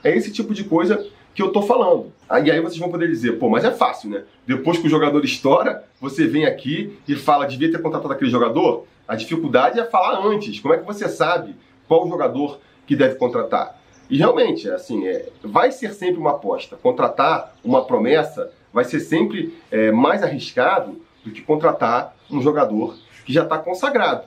É 0.02 0.10
esse 0.10 0.32
tipo 0.32 0.52
de 0.52 0.64
coisa 0.64 1.06
que 1.38 1.42
eu 1.42 1.52
tô 1.52 1.62
falando. 1.62 2.12
E 2.44 2.50
aí 2.50 2.60
vocês 2.60 2.78
vão 2.78 2.90
poder 2.90 3.06
dizer, 3.06 3.38
pô, 3.38 3.48
mas 3.48 3.64
é 3.64 3.70
fácil, 3.70 4.10
né? 4.10 4.24
Depois 4.44 4.76
que 4.76 4.88
o 4.88 4.90
jogador 4.90 5.24
estoura, 5.24 5.84
você 6.00 6.26
vem 6.26 6.44
aqui 6.44 6.98
e 7.06 7.14
fala, 7.14 7.46
devia 7.46 7.70
ter 7.70 7.80
contratado 7.80 8.12
aquele 8.12 8.28
jogador? 8.28 8.86
A 9.06 9.14
dificuldade 9.14 9.78
é 9.78 9.84
falar 9.84 10.26
antes. 10.26 10.58
Como 10.58 10.74
é 10.74 10.78
que 10.78 10.84
você 10.84 11.08
sabe 11.08 11.54
qual 11.86 12.04
o 12.04 12.10
jogador 12.10 12.58
que 12.88 12.96
deve 12.96 13.14
contratar? 13.14 13.80
E 14.10 14.18
realmente, 14.18 14.68
assim, 14.68 15.06
é, 15.06 15.28
vai 15.40 15.70
ser 15.70 15.92
sempre 15.94 16.18
uma 16.18 16.30
aposta. 16.30 16.74
Contratar 16.74 17.54
uma 17.62 17.84
promessa 17.84 18.50
vai 18.72 18.84
ser 18.84 18.98
sempre 18.98 19.56
é, 19.70 19.92
mais 19.92 20.24
arriscado 20.24 21.00
do 21.24 21.30
que 21.30 21.40
contratar 21.40 22.16
um 22.28 22.42
jogador 22.42 22.96
que 23.24 23.32
já 23.32 23.44
está 23.44 23.58
consagrado. 23.58 24.26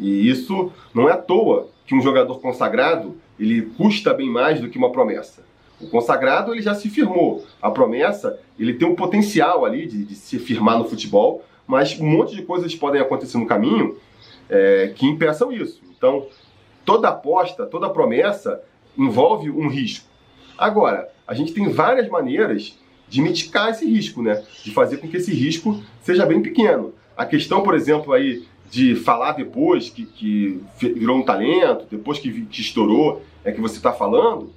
E 0.00 0.26
isso 0.26 0.72
não 0.94 1.06
é 1.06 1.12
à 1.12 1.18
toa 1.18 1.68
que 1.86 1.94
um 1.94 2.00
jogador 2.00 2.40
consagrado 2.40 3.14
ele 3.38 3.60
custa 3.76 4.14
bem 4.14 4.30
mais 4.30 4.58
do 4.58 4.70
que 4.70 4.78
uma 4.78 4.90
promessa. 4.90 5.44
O 5.80 5.88
consagrado 5.88 6.52
ele 6.52 6.62
já 6.62 6.74
se 6.74 6.88
firmou. 6.88 7.44
A 7.60 7.70
promessa 7.70 8.38
ele 8.58 8.74
tem 8.74 8.88
um 8.88 8.94
potencial 8.94 9.64
ali 9.64 9.86
de, 9.86 10.04
de 10.04 10.14
se 10.14 10.38
firmar 10.38 10.78
no 10.78 10.88
futebol, 10.88 11.44
mas 11.66 11.98
um 12.00 12.06
monte 12.06 12.34
de 12.34 12.42
coisas 12.42 12.74
podem 12.74 13.00
acontecer 13.00 13.38
no 13.38 13.46
caminho 13.46 13.96
é, 14.48 14.92
que 14.94 15.06
impeçam 15.06 15.52
isso. 15.52 15.82
Então, 15.96 16.26
toda 16.84 17.08
aposta, 17.08 17.66
toda 17.66 17.90
promessa 17.90 18.62
envolve 18.96 19.50
um 19.50 19.68
risco. 19.68 20.08
Agora, 20.56 21.08
a 21.26 21.34
gente 21.34 21.52
tem 21.52 21.68
várias 21.68 22.08
maneiras 22.08 22.78
de 23.08 23.20
mitigar 23.20 23.70
esse 23.70 23.84
risco, 23.84 24.22
né? 24.22 24.42
De 24.62 24.70
fazer 24.70 24.98
com 24.98 25.08
que 25.08 25.16
esse 25.16 25.32
risco 25.32 25.80
seja 26.00 26.24
bem 26.24 26.40
pequeno. 26.40 26.94
A 27.16 27.26
questão, 27.26 27.62
por 27.62 27.74
exemplo, 27.74 28.12
aí 28.12 28.44
de 28.70 28.96
falar 28.96 29.32
depois 29.32 29.90
que, 29.90 30.06
que 30.06 30.60
virou 30.80 31.18
um 31.18 31.22
talento, 31.22 31.86
depois 31.90 32.18
que, 32.18 32.42
que 32.46 32.60
estourou, 32.60 33.22
é 33.44 33.52
que 33.52 33.60
você 33.60 33.76
está 33.76 33.92
falando, 33.92 34.50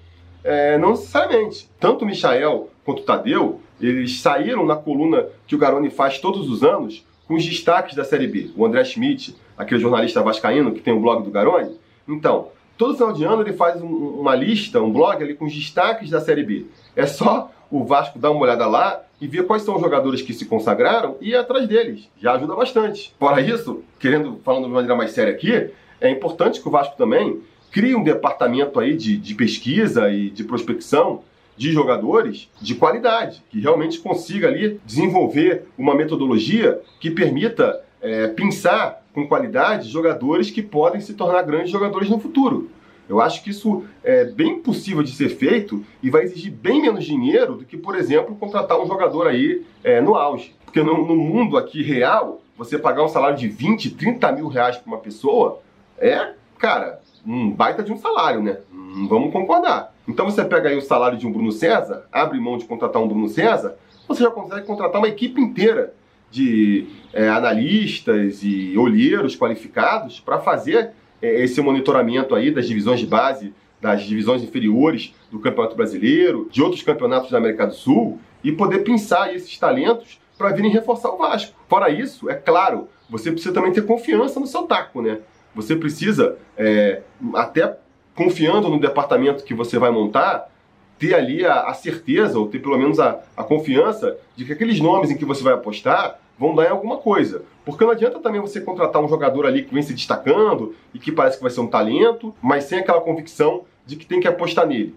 é, 0.43 0.77
não 0.77 0.91
necessariamente. 0.91 1.69
Tanto 1.79 2.03
o 2.03 2.07
Michael 2.07 2.69
quanto 2.83 3.01
o 3.01 3.05
Tadeu, 3.05 3.61
eles 3.79 4.19
saíram 4.21 4.65
na 4.65 4.75
coluna 4.75 5.27
que 5.47 5.55
o 5.55 5.57
Garoni 5.57 5.89
faz 5.89 6.19
todos 6.19 6.49
os 6.49 6.63
anos 6.63 7.05
com 7.27 7.35
os 7.35 7.45
destaques 7.45 7.95
da 7.95 8.03
Série 8.03 8.27
B. 8.27 8.49
O 8.55 8.65
André 8.65 8.83
Schmidt, 8.83 9.35
aquele 9.57 9.79
jornalista 9.79 10.21
vascaíno 10.21 10.71
que 10.71 10.81
tem 10.81 10.93
o 10.93 10.99
blog 10.99 11.23
do 11.23 11.29
Garoni. 11.29 11.77
Então, 12.07 12.47
todo 12.77 12.95
final 12.95 13.13
de 13.13 13.23
ano 13.23 13.43
ele 13.43 13.53
faz 13.53 13.81
um, 13.81 13.87
uma 13.87 14.35
lista, 14.35 14.81
um 14.81 14.91
blog 14.91 15.21
ali 15.21 15.35
com 15.35 15.45
os 15.45 15.53
destaques 15.53 16.09
da 16.09 16.19
Série 16.19 16.43
B. 16.43 16.65
É 16.95 17.05
só 17.05 17.51
o 17.69 17.83
Vasco 17.83 18.17
dar 18.17 18.31
uma 18.31 18.41
olhada 18.41 18.65
lá 18.65 19.03
e 19.21 19.27
ver 19.27 19.45
quais 19.45 19.61
são 19.61 19.75
os 19.75 19.81
jogadores 19.81 20.21
que 20.21 20.33
se 20.33 20.45
consagraram 20.45 21.17
e 21.21 21.29
ir 21.29 21.35
atrás 21.35 21.67
deles. 21.67 22.09
Já 22.19 22.33
ajuda 22.33 22.55
bastante. 22.55 23.13
Fora 23.19 23.41
isso, 23.41 23.83
querendo, 23.99 24.39
falando 24.43 24.65
de 24.65 24.71
maneira 24.71 24.95
mais 24.95 25.11
séria 25.11 25.33
aqui, 25.33 25.69
é 26.01 26.09
importante 26.09 26.61
que 26.61 26.67
o 26.67 26.71
Vasco 26.71 26.97
também 26.97 27.41
crie 27.71 27.95
um 27.95 28.03
departamento 28.03 28.79
aí 28.79 28.95
de, 28.95 29.17
de 29.17 29.35
pesquisa 29.35 30.09
e 30.09 30.29
de 30.29 30.43
prospecção 30.43 31.21
de 31.55 31.71
jogadores 31.71 32.49
de 32.61 32.73
qualidade, 32.75 33.43
que 33.49 33.59
realmente 33.59 33.99
consiga 33.99 34.47
ali 34.47 34.79
desenvolver 34.85 35.65
uma 35.77 35.93
metodologia 35.93 36.79
que 37.01 37.11
permita 37.11 37.81
é, 38.01 38.27
pensar 38.27 39.03
com 39.13 39.27
qualidade 39.27 39.89
jogadores 39.89 40.49
que 40.49 40.61
podem 40.61 41.01
se 41.01 41.13
tornar 41.13 41.41
grandes 41.41 41.69
jogadores 41.69 42.09
no 42.09 42.19
futuro. 42.19 42.69
Eu 43.09 43.19
acho 43.19 43.43
que 43.43 43.49
isso 43.49 43.83
é 44.03 44.23
bem 44.23 44.59
possível 44.59 45.01
de 45.01 45.11
ser 45.11 45.29
feito 45.29 45.83
e 46.01 46.09
vai 46.09 46.23
exigir 46.23 46.51
bem 46.51 46.81
menos 46.81 47.03
dinheiro 47.03 47.55
do 47.55 47.65
que, 47.65 47.75
por 47.75 47.97
exemplo, 47.97 48.35
contratar 48.35 48.79
um 48.79 48.85
jogador 48.85 49.27
aí 49.27 49.65
é, 49.83 49.99
no 49.99 50.15
auge. 50.15 50.55
Porque 50.63 50.81
no, 50.83 51.05
no, 51.05 51.15
mundo 51.15 51.57
aqui 51.57 51.81
real, 51.81 52.39
você 52.55 52.77
pagar 52.77 53.03
um 53.03 53.09
salário 53.09 53.35
de 53.35 53.47
20, 53.47 53.95
30 53.95 54.31
mil 54.33 54.47
reais 54.47 54.77
para 54.77 54.87
uma 54.87 54.99
pessoa 54.99 55.59
é, 55.97 56.33
cara, 56.59 57.01
um 57.25 57.51
baita 57.51 57.83
de 57.83 57.91
um 57.91 57.97
salário, 57.97 58.41
né? 58.41 58.57
Hum, 58.73 59.07
vamos 59.09 59.31
concordar. 59.31 59.93
Então 60.07 60.25
você 60.25 60.43
pega 60.43 60.69
aí 60.69 60.77
o 60.77 60.81
salário 60.81 61.17
de 61.17 61.27
um 61.27 61.31
Bruno 61.31 61.51
César, 61.51 62.05
abre 62.11 62.39
mão 62.39 62.57
de 62.57 62.65
contratar 62.65 63.01
um 63.01 63.07
Bruno 63.07 63.27
César, 63.27 63.77
você 64.07 64.23
já 64.23 64.31
consegue 64.31 64.65
contratar 64.65 64.99
uma 64.99 65.07
equipe 65.07 65.39
inteira 65.39 65.93
de 66.31 66.87
é, 67.13 67.27
analistas 67.27 68.41
e 68.43 68.77
olheiros 68.77 69.35
qualificados 69.35 70.19
para 70.19 70.39
fazer 70.39 70.91
é, 71.21 71.43
esse 71.43 71.61
monitoramento 71.61 72.35
aí 72.35 72.51
das 72.51 72.67
divisões 72.67 72.99
de 72.99 73.05
base, 73.05 73.53
das 73.81 74.03
divisões 74.03 74.43
inferiores 74.43 75.13
do 75.31 75.39
Campeonato 75.39 75.75
Brasileiro, 75.75 76.47
de 76.51 76.61
outros 76.61 76.81
campeonatos 76.81 77.31
da 77.31 77.37
América 77.37 77.67
do 77.67 77.73
Sul 77.73 78.19
e 78.43 78.51
poder 78.51 78.79
pensar 78.79 79.33
esses 79.33 79.57
talentos 79.57 80.19
para 80.37 80.51
virem 80.51 80.71
reforçar 80.71 81.09
o 81.09 81.17
Vasco. 81.17 81.55
Fora 81.67 81.89
isso, 81.89 82.29
é 82.29 82.35
claro, 82.35 82.87
você 83.09 83.31
precisa 83.31 83.53
também 83.53 83.73
ter 83.73 83.85
confiança 83.85 84.39
no 84.39 84.47
seu 84.47 84.63
taco, 84.63 85.01
né? 85.01 85.19
Você 85.55 85.75
precisa, 85.75 86.37
é, 86.57 87.01
até 87.35 87.77
confiando 88.15 88.69
no 88.69 88.79
departamento 88.79 89.43
que 89.43 89.53
você 89.53 89.79
vai 89.79 89.91
montar, 89.91 90.49
ter 90.97 91.15
ali 91.15 91.45
a, 91.45 91.61
a 91.61 91.73
certeza, 91.73 92.37
ou 92.37 92.47
ter 92.47 92.59
pelo 92.59 92.77
menos 92.77 92.99
a, 92.99 93.19
a 93.35 93.43
confiança 93.43 94.17
de 94.35 94.45
que 94.45 94.53
aqueles 94.53 94.79
nomes 94.79 95.09
em 95.09 95.17
que 95.17 95.25
você 95.25 95.41
vai 95.41 95.53
apostar 95.53 96.19
vão 96.37 96.53
dar 96.53 96.65
em 96.65 96.69
alguma 96.69 96.97
coisa. 96.97 97.43
Porque 97.65 97.83
não 97.83 97.91
adianta 97.91 98.19
também 98.19 98.41
você 98.41 98.61
contratar 98.61 99.03
um 99.03 99.07
jogador 99.07 99.45
ali 99.45 99.63
que 99.63 99.73
vem 99.73 99.83
se 99.83 99.93
destacando 99.93 100.75
e 100.93 100.99
que 100.99 101.11
parece 101.11 101.37
que 101.37 101.43
vai 101.43 101.51
ser 101.51 101.61
um 101.61 101.67
talento, 101.67 102.33
mas 102.41 102.65
sem 102.65 102.79
aquela 102.79 103.01
convicção 103.01 103.63
de 103.85 103.95
que 103.95 104.05
tem 104.05 104.19
que 104.19 104.27
apostar 104.27 104.67
nele. 104.67 104.95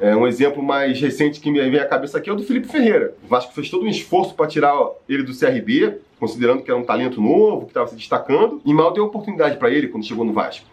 É, 0.00 0.14
um 0.16 0.26
exemplo 0.26 0.62
mais 0.62 1.00
recente 1.00 1.40
que 1.40 1.50
me 1.50 1.60
vem 1.70 1.80
à 1.80 1.86
cabeça 1.86 2.18
aqui 2.18 2.28
é 2.28 2.32
o 2.32 2.36
do 2.36 2.42
Felipe 2.42 2.66
Ferreira. 2.66 3.14
O 3.22 3.28
Vasco 3.28 3.54
fez 3.54 3.70
todo 3.70 3.84
um 3.84 3.88
esforço 3.88 4.34
para 4.34 4.46
tirar 4.46 4.74
ele 5.08 5.22
do 5.22 5.38
CRB, 5.38 5.98
considerando 6.24 6.62
que 6.62 6.70
era 6.70 6.80
um 6.80 6.84
talento 6.84 7.20
novo, 7.20 7.66
que 7.66 7.70
estava 7.70 7.86
se 7.86 7.96
destacando, 7.96 8.62
e 8.64 8.72
mal 8.72 8.94
deu 8.94 9.04
oportunidade 9.04 9.58
para 9.58 9.70
ele 9.70 9.88
quando 9.88 10.06
chegou 10.06 10.24
no 10.24 10.32
Vasco. 10.32 10.64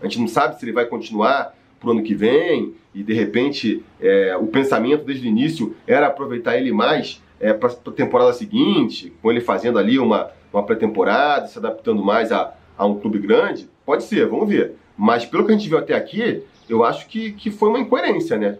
A 0.00 0.04
gente 0.04 0.20
não 0.20 0.28
sabe 0.28 0.56
se 0.56 0.64
ele 0.64 0.72
vai 0.72 0.86
continuar 0.86 1.52
pro 1.80 1.90
ano 1.90 2.02
que 2.02 2.14
vem, 2.14 2.74
e 2.94 3.02
de 3.02 3.12
repente 3.12 3.82
é, 4.00 4.36
o 4.36 4.46
pensamento 4.46 5.04
desde 5.04 5.26
o 5.26 5.28
início 5.28 5.74
era 5.84 6.06
aproveitar 6.06 6.56
ele 6.56 6.70
mais 6.70 7.20
é, 7.40 7.52
para 7.52 7.70
a 7.70 7.90
temporada 7.90 8.32
seguinte, 8.32 9.12
com 9.20 9.32
ele 9.32 9.40
fazendo 9.40 9.80
ali 9.80 9.98
uma, 9.98 10.30
uma 10.52 10.62
pré-temporada, 10.62 11.48
se 11.48 11.58
adaptando 11.58 12.04
mais 12.04 12.30
a, 12.30 12.54
a 12.78 12.86
um 12.86 13.00
clube 13.00 13.18
grande. 13.18 13.68
Pode 13.84 14.04
ser, 14.04 14.28
vamos 14.28 14.48
ver. 14.48 14.76
Mas 14.96 15.26
pelo 15.26 15.44
que 15.44 15.50
a 15.50 15.56
gente 15.56 15.68
viu 15.68 15.78
até 15.78 15.94
aqui, 15.94 16.44
eu 16.68 16.84
acho 16.84 17.08
que, 17.08 17.32
que 17.32 17.50
foi 17.50 17.68
uma 17.68 17.80
incoerência, 17.80 18.38
né? 18.38 18.58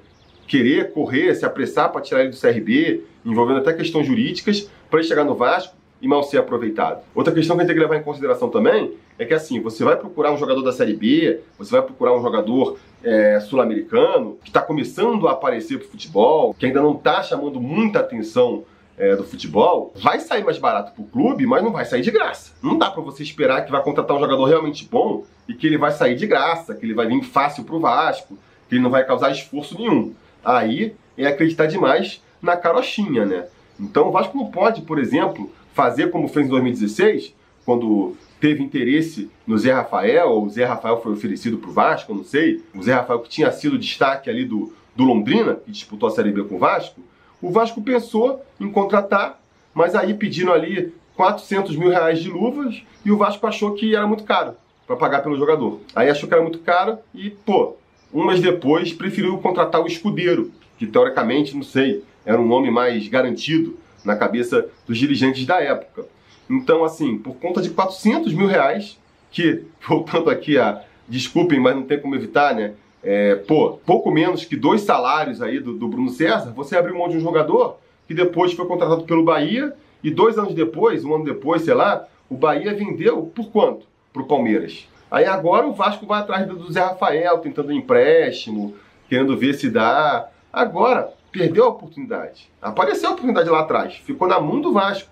Querer 0.48 0.92
correr, 0.92 1.32
se 1.36 1.44
apressar 1.44 1.92
para 1.92 2.00
tirar 2.00 2.22
ele 2.22 2.30
do 2.30 2.40
CRB, 2.40 3.04
envolvendo 3.24 3.58
até 3.58 3.72
questões 3.72 4.04
jurídicas, 4.04 4.68
para 4.90 4.98
ele 4.98 5.06
chegar 5.06 5.22
no 5.22 5.36
Vasco 5.36 5.78
e 6.00 6.08
mal 6.08 6.22
ser 6.22 6.38
aproveitado. 6.38 7.02
Outra 7.14 7.32
questão 7.32 7.56
que 7.56 7.62
a 7.62 7.64
gente 7.64 7.74
tem 7.74 7.76
que 7.76 7.88
levar 7.88 8.00
em 8.00 8.04
consideração 8.04 8.48
também 8.48 8.92
é 9.18 9.24
que 9.24 9.34
assim, 9.34 9.60
você 9.60 9.84
vai 9.84 9.96
procurar 9.96 10.32
um 10.32 10.38
jogador 10.38 10.62
da 10.62 10.72
Série 10.72 10.94
B, 10.94 11.40
você 11.58 11.70
vai 11.72 11.82
procurar 11.82 12.14
um 12.14 12.22
jogador 12.22 12.78
é, 13.04 13.40
sul-americano 13.40 14.38
que 14.42 14.48
está 14.48 14.62
começando 14.62 15.28
a 15.28 15.32
aparecer 15.32 15.78
para 15.78 15.86
o 15.86 15.90
futebol, 15.90 16.54
que 16.54 16.66
ainda 16.66 16.80
não 16.80 16.92
está 16.92 17.22
chamando 17.22 17.60
muita 17.60 18.00
atenção 18.00 18.64
é, 18.96 19.16
do 19.16 19.24
futebol, 19.24 19.92
vai 19.96 20.20
sair 20.20 20.44
mais 20.44 20.58
barato 20.58 20.92
para 20.92 21.02
o 21.02 21.06
clube, 21.06 21.46
mas 21.46 21.62
não 21.62 21.72
vai 21.72 21.86
sair 21.86 22.02
de 22.02 22.10
graça. 22.10 22.52
Não 22.62 22.76
dá 22.76 22.90
para 22.90 23.02
você 23.02 23.22
esperar 23.22 23.64
que 23.64 23.72
vai 23.72 23.82
contratar 23.82 24.16
um 24.16 24.20
jogador 24.20 24.44
realmente 24.44 24.86
bom 24.90 25.24
e 25.48 25.54
que 25.54 25.66
ele 25.66 25.78
vai 25.78 25.90
sair 25.90 26.16
de 26.16 26.26
graça, 26.26 26.74
que 26.74 26.84
ele 26.84 26.94
vai 26.94 27.06
vir 27.06 27.22
fácil 27.22 27.64
para 27.64 27.74
o 27.74 27.80
Vasco, 27.80 28.36
que 28.68 28.74
ele 28.74 28.82
não 28.82 28.90
vai 28.90 29.04
causar 29.04 29.30
esforço 29.30 29.76
nenhum. 29.78 30.12
Aí 30.44 30.94
é 31.16 31.26
acreditar 31.26 31.66
demais 31.66 32.22
na 32.42 32.56
carochinha, 32.56 33.24
né? 33.24 33.46
Então 33.78 34.08
o 34.08 34.12
Vasco 34.12 34.36
não 34.36 34.50
pode, 34.50 34.82
por 34.82 34.98
exemplo, 34.98 35.50
fazer 35.80 36.10
como 36.10 36.28
fez 36.28 36.44
em 36.44 36.50
2016, 36.50 37.34
quando 37.64 38.14
teve 38.38 38.62
interesse 38.62 39.30
no 39.46 39.56
Zé 39.56 39.72
Rafael, 39.72 40.28
ou 40.28 40.44
o 40.44 40.50
Zé 40.50 40.66
Rafael 40.66 41.00
foi 41.00 41.14
oferecido 41.14 41.56
para 41.56 41.70
o 41.70 41.72
Vasco, 41.72 42.14
não 42.14 42.22
sei. 42.22 42.62
O 42.74 42.82
Zé 42.82 42.92
Rafael 42.92 43.20
que 43.20 43.30
tinha 43.30 43.50
sido 43.50 43.78
destaque 43.78 44.28
ali 44.28 44.44
do, 44.44 44.74
do 44.94 45.04
Londrina, 45.04 45.54
que 45.54 45.70
disputou 45.70 46.10
a 46.10 46.12
Série 46.12 46.32
B 46.32 46.44
com 46.44 46.56
o 46.56 46.58
Vasco. 46.58 47.00
O 47.40 47.50
Vasco 47.50 47.80
pensou 47.80 48.44
em 48.60 48.70
contratar, 48.70 49.40
mas 49.72 49.94
aí 49.94 50.12
pediram 50.12 50.52
ali 50.52 50.92
400 51.16 51.74
mil 51.76 51.88
reais 51.88 52.18
de 52.18 52.28
luvas 52.28 52.82
e 53.02 53.10
o 53.10 53.16
Vasco 53.16 53.46
achou 53.46 53.72
que 53.72 53.96
era 53.96 54.06
muito 54.06 54.24
caro 54.24 54.52
para 54.86 54.96
pagar 54.96 55.22
pelo 55.22 55.38
jogador. 55.38 55.80
Aí 55.96 56.10
achou 56.10 56.28
que 56.28 56.34
era 56.34 56.42
muito 56.42 56.58
caro 56.58 56.98
e, 57.14 57.30
pô, 57.30 57.76
um 58.12 58.26
mês 58.26 58.40
depois 58.42 58.92
preferiu 58.92 59.38
contratar 59.38 59.80
o 59.80 59.86
Escudeiro, 59.86 60.52
que 60.76 60.86
teoricamente, 60.86 61.56
não 61.56 61.62
sei, 61.62 62.04
era 62.26 62.38
um 62.38 62.46
nome 62.46 62.70
mais 62.70 63.08
garantido 63.08 63.78
na 64.04 64.16
cabeça 64.16 64.66
dos 64.86 64.98
dirigentes 64.98 65.46
da 65.46 65.60
época. 65.60 66.04
Então, 66.48 66.84
assim, 66.84 67.18
por 67.18 67.34
conta 67.36 67.62
de 67.62 67.70
400 67.70 68.32
mil 68.32 68.46
reais, 68.46 68.98
que, 69.30 69.64
voltando 69.86 70.30
aqui 70.30 70.58
a, 70.58 70.82
desculpem, 71.08 71.60
mas 71.60 71.76
não 71.76 71.82
tem 71.82 72.00
como 72.00 72.14
evitar, 72.14 72.54
né? 72.54 72.74
É, 73.02 73.34
pô, 73.34 73.78
pouco 73.86 74.10
menos 74.10 74.44
que 74.44 74.56
dois 74.56 74.82
salários 74.82 75.40
aí 75.40 75.58
do, 75.58 75.72
do 75.72 75.88
Bruno 75.88 76.10
César, 76.10 76.52
você 76.52 76.76
abriu 76.76 76.98
mão 76.98 77.08
de 77.08 77.16
um 77.16 77.20
jogador 77.20 77.78
que 78.06 78.12
depois 78.12 78.52
foi 78.52 78.66
contratado 78.66 79.04
pelo 79.04 79.24
Bahia 79.24 79.72
e 80.02 80.10
dois 80.10 80.36
anos 80.36 80.54
depois, 80.54 81.04
um 81.04 81.14
ano 81.14 81.24
depois, 81.24 81.62
sei 81.62 81.72
lá, 81.72 82.06
o 82.28 82.36
Bahia 82.36 82.74
vendeu 82.74 83.22
por 83.34 83.50
quanto 83.50 83.86
para 84.12 84.22
o 84.22 84.26
Palmeiras? 84.26 84.86
Aí 85.10 85.24
agora 85.24 85.66
o 85.66 85.72
Vasco 85.72 86.06
vai 86.06 86.20
atrás 86.20 86.46
do 86.46 86.72
Zé 86.72 86.80
Rafael, 86.80 87.38
tentando 87.38 87.72
empréstimo, 87.72 88.74
querendo 89.08 89.36
ver 89.36 89.54
se 89.54 89.68
dá. 89.68 90.28
Agora, 90.52 91.12
perdeu 91.30 91.64
a 91.64 91.68
oportunidade. 91.68 92.50
Apareceu 92.60 93.08
a 93.08 93.12
oportunidade 93.12 93.48
lá 93.48 93.60
atrás, 93.60 93.96
ficou 93.96 94.26
na 94.26 94.40
mão 94.40 94.60
do 94.60 94.72
Vasco. 94.72 95.10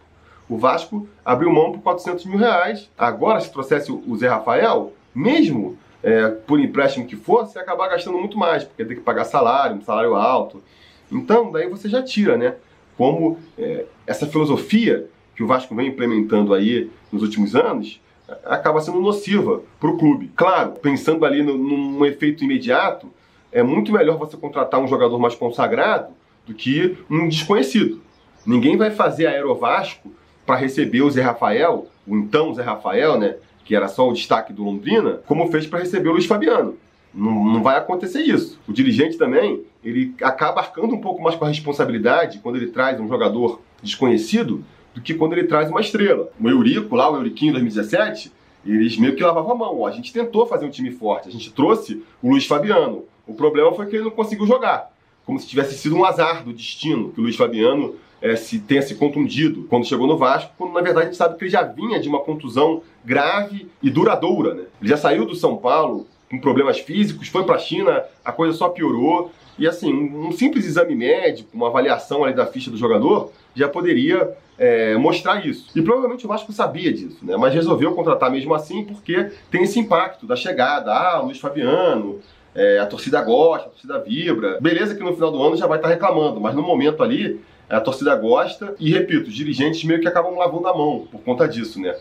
O 0.48 0.56
Vasco 0.56 1.06
abriu 1.24 1.52
mão 1.52 1.72
por 1.72 1.82
400 1.82 2.24
mil 2.26 2.38
reais. 2.38 2.90
Agora, 2.96 3.40
se 3.40 3.52
trouxesse 3.52 3.92
o 3.92 4.16
Zé 4.16 4.28
Rafael, 4.28 4.92
mesmo 5.14 5.76
é, 6.02 6.28
por 6.28 6.58
empréstimo 6.58 7.06
que 7.06 7.16
fosse, 7.16 7.58
ia 7.58 7.62
acabar 7.62 7.88
gastando 7.88 8.18
muito 8.18 8.38
mais, 8.38 8.64
porque 8.64 8.84
tem 8.84 8.96
que 8.96 9.02
pagar 9.02 9.24
salário, 9.24 9.76
um 9.76 9.82
salário 9.82 10.14
alto. 10.14 10.62
Então, 11.10 11.52
daí 11.52 11.68
você 11.68 11.88
já 11.88 12.02
tira, 12.02 12.36
né? 12.36 12.54
Como 12.96 13.38
é, 13.58 13.84
essa 14.06 14.26
filosofia 14.26 15.06
que 15.36 15.42
o 15.42 15.46
Vasco 15.46 15.74
vem 15.74 15.88
implementando 15.88 16.54
aí 16.54 16.90
nos 17.12 17.22
últimos 17.22 17.54
anos 17.54 18.00
acaba 18.44 18.80
sendo 18.80 19.00
nociva 19.00 19.62
para 19.80 19.90
o 19.90 19.96
clube. 19.96 20.30
Claro, 20.36 20.72
pensando 20.72 21.24
ali 21.24 21.42
no, 21.42 21.56
num 21.56 22.04
efeito 22.04 22.44
imediato, 22.44 23.10
é 23.52 23.62
muito 23.62 23.92
melhor 23.92 24.18
você 24.18 24.36
contratar 24.36 24.80
um 24.80 24.88
jogador 24.88 25.18
mais 25.18 25.34
consagrado 25.34 26.12
do 26.46 26.54
que 26.54 26.96
um 27.10 27.28
desconhecido. 27.28 28.00
Ninguém 28.46 28.76
vai 28.76 28.90
fazer 28.90 29.26
Aerovasco 29.26 30.12
para 30.46 30.56
receber 30.56 31.02
o 31.02 31.10
Zé 31.10 31.22
Rafael, 31.22 31.86
o 32.06 32.16
então 32.16 32.54
Zé 32.54 32.62
Rafael, 32.62 33.18
né, 33.18 33.36
que 33.64 33.76
era 33.76 33.88
só 33.88 34.08
o 34.08 34.12
destaque 34.12 34.52
do 34.52 34.64
Londrina, 34.64 35.20
como 35.26 35.50
fez 35.50 35.66
para 35.66 35.80
receber 35.80 36.08
o 36.08 36.12
Luiz 36.12 36.24
Fabiano. 36.24 36.76
Não, 37.12 37.44
não, 37.44 37.62
vai 37.62 37.76
acontecer 37.76 38.20
isso. 38.20 38.58
O 38.66 38.72
dirigente 38.72 39.18
também, 39.18 39.62
ele 39.84 40.14
acaba 40.22 40.60
arcando 40.60 40.94
um 40.94 41.00
pouco 41.00 41.22
mais 41.22 41.36
com 41.36 41.44
a 41.44 41.48
responsabilidade 41.48 42.38
quando 42.38 42.56
ele 42.56 42.68
traz 42.68 43.00
um 43.00 43.08
jogador 43.08 43.60
desconhecido 43.82 44.64
do 44.94 45.00
que 45.00 45.14
quando 45.14 45.32
ele 45.32 45.44
traz 45.44 45.70
uma 45.70 45.80
estrela. 45.80 46.30
O 46.40 46.48
Eurico, 46.48 46.94
lá, 46.94 47.10
o 47.10 47.16
Euriquinho 47.16 47.52
2017, 47.52 48.32
eles 48.64 48.96
meio 48.96 49.14
que 49.14 49.22
lavavam 49.22 49.52
a 49.52 49.54
mão. 49.54 49.86
A 49.86 49.90
gente 49.90 50.12
tentou 50.12 50.46
fazer 50.46 50.66
um 50.66 50.70
time 50.70 50.90
forte, 50.90 51.28
a 51.28 51.32
gente 51.32 51.52
trouxe 51.52 52.02
o 52.22 52.30
Luiz 52.30 52.46
Fabiano. 52.46 53.04
O 53.28 53.34
problema 53.34 53.72
foi 53.72 53.86
que 53.86 53.96
ele 53.96 54.04
não 54.04 54.10
conseguiu 54.10 54.46
jogar. 54.46 54.90
Como 55.26 55.38
se 55.38 55.46
tivesse 55.46 55.76
sido 55.76 55.94
um 55.94 56.04
azar 56.04 56.42
do 56.42 56.52
destino, 56.52 57.10
que 57.10 57.20
o 57.20 57.22
Luiz 57.22 57.36
Fabiano 57.36 57.94
é, 58.20 58.34
se 58.34 58.58
tenha 58.58 58.82
se 58.82 58.94
contundido 58.94 59.64
quando 59.68 59.86
chegou 59.86 60.06
no 60.06 60.16
Vasco, 60.16 60.50
quando 60.56 60.72
na 60.72 60.80
verdade 60.80 61.06
a 61.06 61.08
gente 61.10 61.18
sabe 61.18 61.36
que 61.36 61.44
ele 61.44 61.50
já 61.50 61.62
vinha 61.62 62.00
de 62.00 62.08
uma 62.08 62.20
contusão 62.20 62.82
grave 63.04 63.68
e 63.82 63.90
duradoura. 63.90 64.54
Né? 64.54 64.64
Ele 64.80 64.88
já 64.88 64.96
saiu 64.96 65.26
do 65.26 65.36
São 65.36 65.56
Paulo 65.56 66.06
com 66.30 66.40
problemas 66.40 66.78
físicos, 66.78 67.28
foi 67.28 67.44
para 67.44 67.56
a 67.56 67.58
China, 67.58 68.02
a 68.24 68.32
coisa 68.32 68.56
só 68.56 68.68
piorou 68.68 69.30
E 69.58 69.66
assim, 69.66 69.92
um 69.92 70.30
simples 70.30 70.66
exame 70.66 70.94
médico, 70.94 71.50
uma 71.54 71.68
avaliação 71.68 72.24
ali 72.24 72.34
da 72.34 72.46
ficha 72.46 72.70
do 72.70 72.76
jogador, 72.76 73.32
já 73.54 73.68
poderia 73.68 74.36
é, 74.58 74.96
mostrar 74.96 75.44
isso. 75.46 75.70
E 75.74 75.82
provavelmente 75.82 76.24
o 76.24 76.28
Vasco 76.28 76.52
sabia 76.52 76.92
disso, 76.92 77.18
né? 77.22 77.36
Mas 77.36 77.54
resolveu 77.54 77.94
contratar 77.94 78.30
mesmo 78.30 78.54
assim 78.54 78.84
porque 78.84 79.30
tem 79.50 79.62
esse 79.62 79.78
impacto 79.78 80.26
da 80.26 80.36
chegada. 80.36 80.92
Ah, 80.92 81.20
Luiz 81.20 81.38
Fabiano, 81.38 82.20
é, 82.54 82.78
a 82.78 82.86
torcida 82.86 83.20
gosta, 83.22 83.68
a 83.68 83.70
torcida 83.70 83.98
vibra. 84.00 84.58
Beleza 84.60 84.94
que 84.94 85.02
no 85.02 85.14
final 85.14 85.30
do 85.30 85.42
ano 85.42 85.56
já 85.56 85.66
vai 85.66 85.78
estar 85.78 85.88
reclamando, 85.88 86.40
mas 86.40 86.54
no 86.54 86.62
momento 86.62 87.02
ali 87.02 87.40
a 87.68 87.80
torcida 87.80 88.14
gosta 88.16 88.74
e, 88.78 88.92
repito, 88.92 89.28
os 89.28 89.34
dirigentes 89.34 89.84
meio 89.84 90.00
que 90.00 90.08
acabam 90.08 90.36
lavando 90.36 90.68
a 90.68 90.76
mão 90.76 91.06
por 91.10 91.20
conta 91.20 91.46
disso, 91.46 91.80
né? 91.80 91.94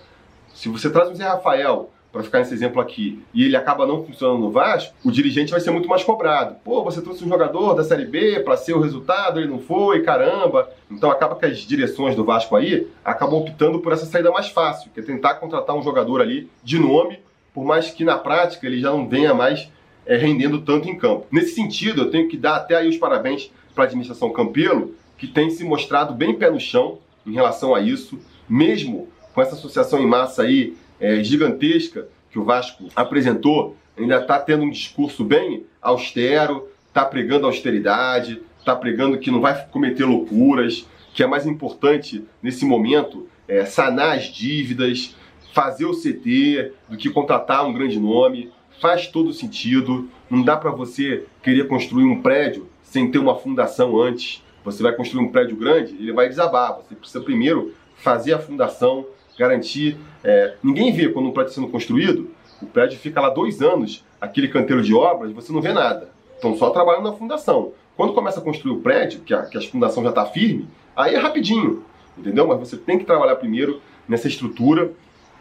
Se 0.53 0.69
você 0.69 0.89
traz 0.89 1.09
um 1.09 1.15
Zé 1.15 1.25
Rafael 1.25 1.91
para 2.11 2.23
ficar 2.23 2.39
nesse 2.39 2.53
exemplo 2.53 2.81
aqui, 2.81 3.21
e 3.33 3.43
ele 3.43 3.55
acaba 3.55 3.85
não 3.85 4.03
funcionando 4.03 4.39
no 4.39 4.49
Vasco, 4.49 4.93
o 5.03 5.11
dirigente 5.11 5.51
vai 5.51 5.59
ser 5.59 5.71
muito 5.71 5.87
mais 5.87 6.03
cobrado. 6.03 6.55
Pô, 6.63 6.83
você 6.83 7.01
trouxe 7.01 7.23
um 7.23 7.27
jogador 7.27 7.75
da 7.75 7.83
Série 7.83 8.05
B 8.05 8.39
para 8.39 8.57
ser 8.57 8.73
o 8.73 8.79
resultado, 8.79 9.39
ele 9.39 9.49
não 9.49 9.59
foi, 9.59 10.01
caramba. 10.01 10.69
Então 10.89 11.11
acaba 11.11 11.35
que 11.35 11.45
as 11.45 11.59
direções 11.59 12.15
do 12.15 12.23
Vasco 12.23 12.55
aí 12.55 12.87
acabam 13.03 13.39
optando 13.39 13.79
por 13.79 13.91
essa 13.91 14.05
saída 14.05 14.31
mais 14.31 14.47
fácil, 14.47 14.89
que 14.91 14.99
é 14.99 15.03
tentar 15.03 15.35
contratar 15.35 15.75
um 15.75 15.83
jogador 15.83 16.21
ali 16.21 16.49
de 16.63 16.79
nome, 16.79 17.19
por 17.53 17.63
mais 17.63 17.91
que 17.91 18.03
na 18.03 18.17
prática 18.17 18.65
ele 18.65 18.79
já 18.79 18.89
não 18.89 19.07
venha 19.07 19.33
mais 19.33 19.69
é, 20.07 20.15
rendendo 20.17 20.61
tanto 20.61 20.89
em 20.89 20.97
campo. 20.97 21.27
Nesse 21.31 21.53
sentido, 21.53 22.01
eu 22.01 22.11
tenho 22.11 22.27
que 22.27 22.37
dar 22.37 22.55
até 22.55 22.75
aí 22.75 22.87
os 22.87 22.97
parabéns 22.97 23.51
para 23.75 23.83
a 23.83 23.87
administração 23.87 24.31
Campelo, 24.31 24.95
que 25.17 25.27
tem 25.27 25.49
se 25.49 25.63
mostrado 25.63 26.13
bem 26.13 26.33
pé 26.33 26.49
no 26.49 26.59
chão 26.59 26.99
em 27.25 27.33
relação 27.33 27.75
a 27.75 27.81
isso, 27.81 28.19
mesmo 28.47 29.09
com 29.33 29.41
essa 29.41 29.55
associação 29.55 29.99
em 29.99 30.07
massa 30.07 30.43
aí 30.43 30.75
é, 30.99 31.23
gigantesca 31.23 32.07
que 32.31 32.39
o 32.39 32.43
Vasco 32.43 32.87
apresentou, 32.95 33.75
ainda 33.97 34.17
está 34.17 34.39
tendo 34.39 34.63
um 34.63 34.69
discurso 34.69 35.23
bem 35.23 35.65
austero, 35.81 36.67
está 36.87 37.03
pregando 37.03 37.45
austeridade, 37.45 38.41
está 38.59 38.75
pregando 38.75 39.17
que 39.17 39.31
não 39.31 39.41
vai 39.41 39.65
cometer 39.67 40.05
loucuras, 40.05 40.87
que 41.13 41.23
é 41.23 41.27
mais 41.27 41.45
importante 41.45 42.23
nesse 42.41 42.65
momento 42.65 43.27
é, 43.47 43.65
sanar 43.65 44.17
as 44.17 44.25
dívidas, 44.25 45.15
fazer 45.53 45.85
o 45.85 45.95
CT 45.95 46.73
do 46.89 46.97
que 46.97 47.09
contratar 47.09 47.65
um 47.65 47.73
grande 47.73 47.99
nome. 47.99 48.51
Faz 48.79 49.07
todo 49.07 49.33
sentido. 49.33 50.07
Não 50.29 50.43
dá 50.43 50.55
para 50.55 50.71
você 50.71 51.25
querer 51.41 51.67
construir 51.67 52.03
um 52.03 52.21
prédio 52.21 52.67
sem 52.83 53.09
ter 53.09 53.19
uma 53.19 53.35
fundação 53.35 53.99
antes. 53.99 54.43
Você 54.63 54.83
vai 54.83 54.93
construir 54.93 55.23
um 55.23 55.31
prédio 55.31 55.55
grande, 55.55 55.95
ele 55.95 56.11
vai 56.11 56.27
desabar. 56.27 56.75
Você 56.75 56.95
precisa 56.95 57.23
primeiro 57.23 57.73
fazer 57.97 58.33
a 58.33 58.39
fundação, 58.39 59.05
garantir. 59.37 59.97
É, 60.23 60.55
ninguém 60.61 60.91
vê 60.91 61.09
quando 61.09 61.27
um 61.27 61.31
prédio 61.31 61.49
está 61.51 61.61
sendo 61.61 61.71
construído, 61.71 62.29
o 62.61 62.65
prédio 62.65 62.97
fica 62.99 63.21
lá 63.21 63.29
dois 63.29 63.61
anos, 63.61 64.03
aquele 64.19 64.47
canteiro 64.47 64.81
de 64.81 64.93
obras, 64.93 65.31
você 65.31 65.53
não 65.53 65.61
vê 65.61 65.71
nada. 65.71 66.09
Estão 66.35 66.55
só 66.55 66.69
trabalhando 66.69 67.05
na 67.05 67.13
fundação. 67.13 67.71
Quando 67.95 68.13
começa 68.13 68.39
a 68.39 68.43
construir 68.43 68.73
o 68.73 68.81
prédio, 68.81 69.21
que 69.21 69.33
a, 69.33 69.43
que 69.43 69.57
a 69.57 69.61
fundação 69.61 70.03
já 70.03 70.09
está 70.09 70.25
firme, 70.25 70.67
aí 70.95 71.15
é 71.15 71.17
rapidinho, 71.17 71.83
entendeu? 72.17 72.47
Mas 72.47 72.59
você 72.59 72.77
tem 72.77 72.97
que 72.97 73.05
trabalhar 73.05 73.35
primeiro 73.37 73.81
nessa 74.07 74.27
estrutura 74.27 74.91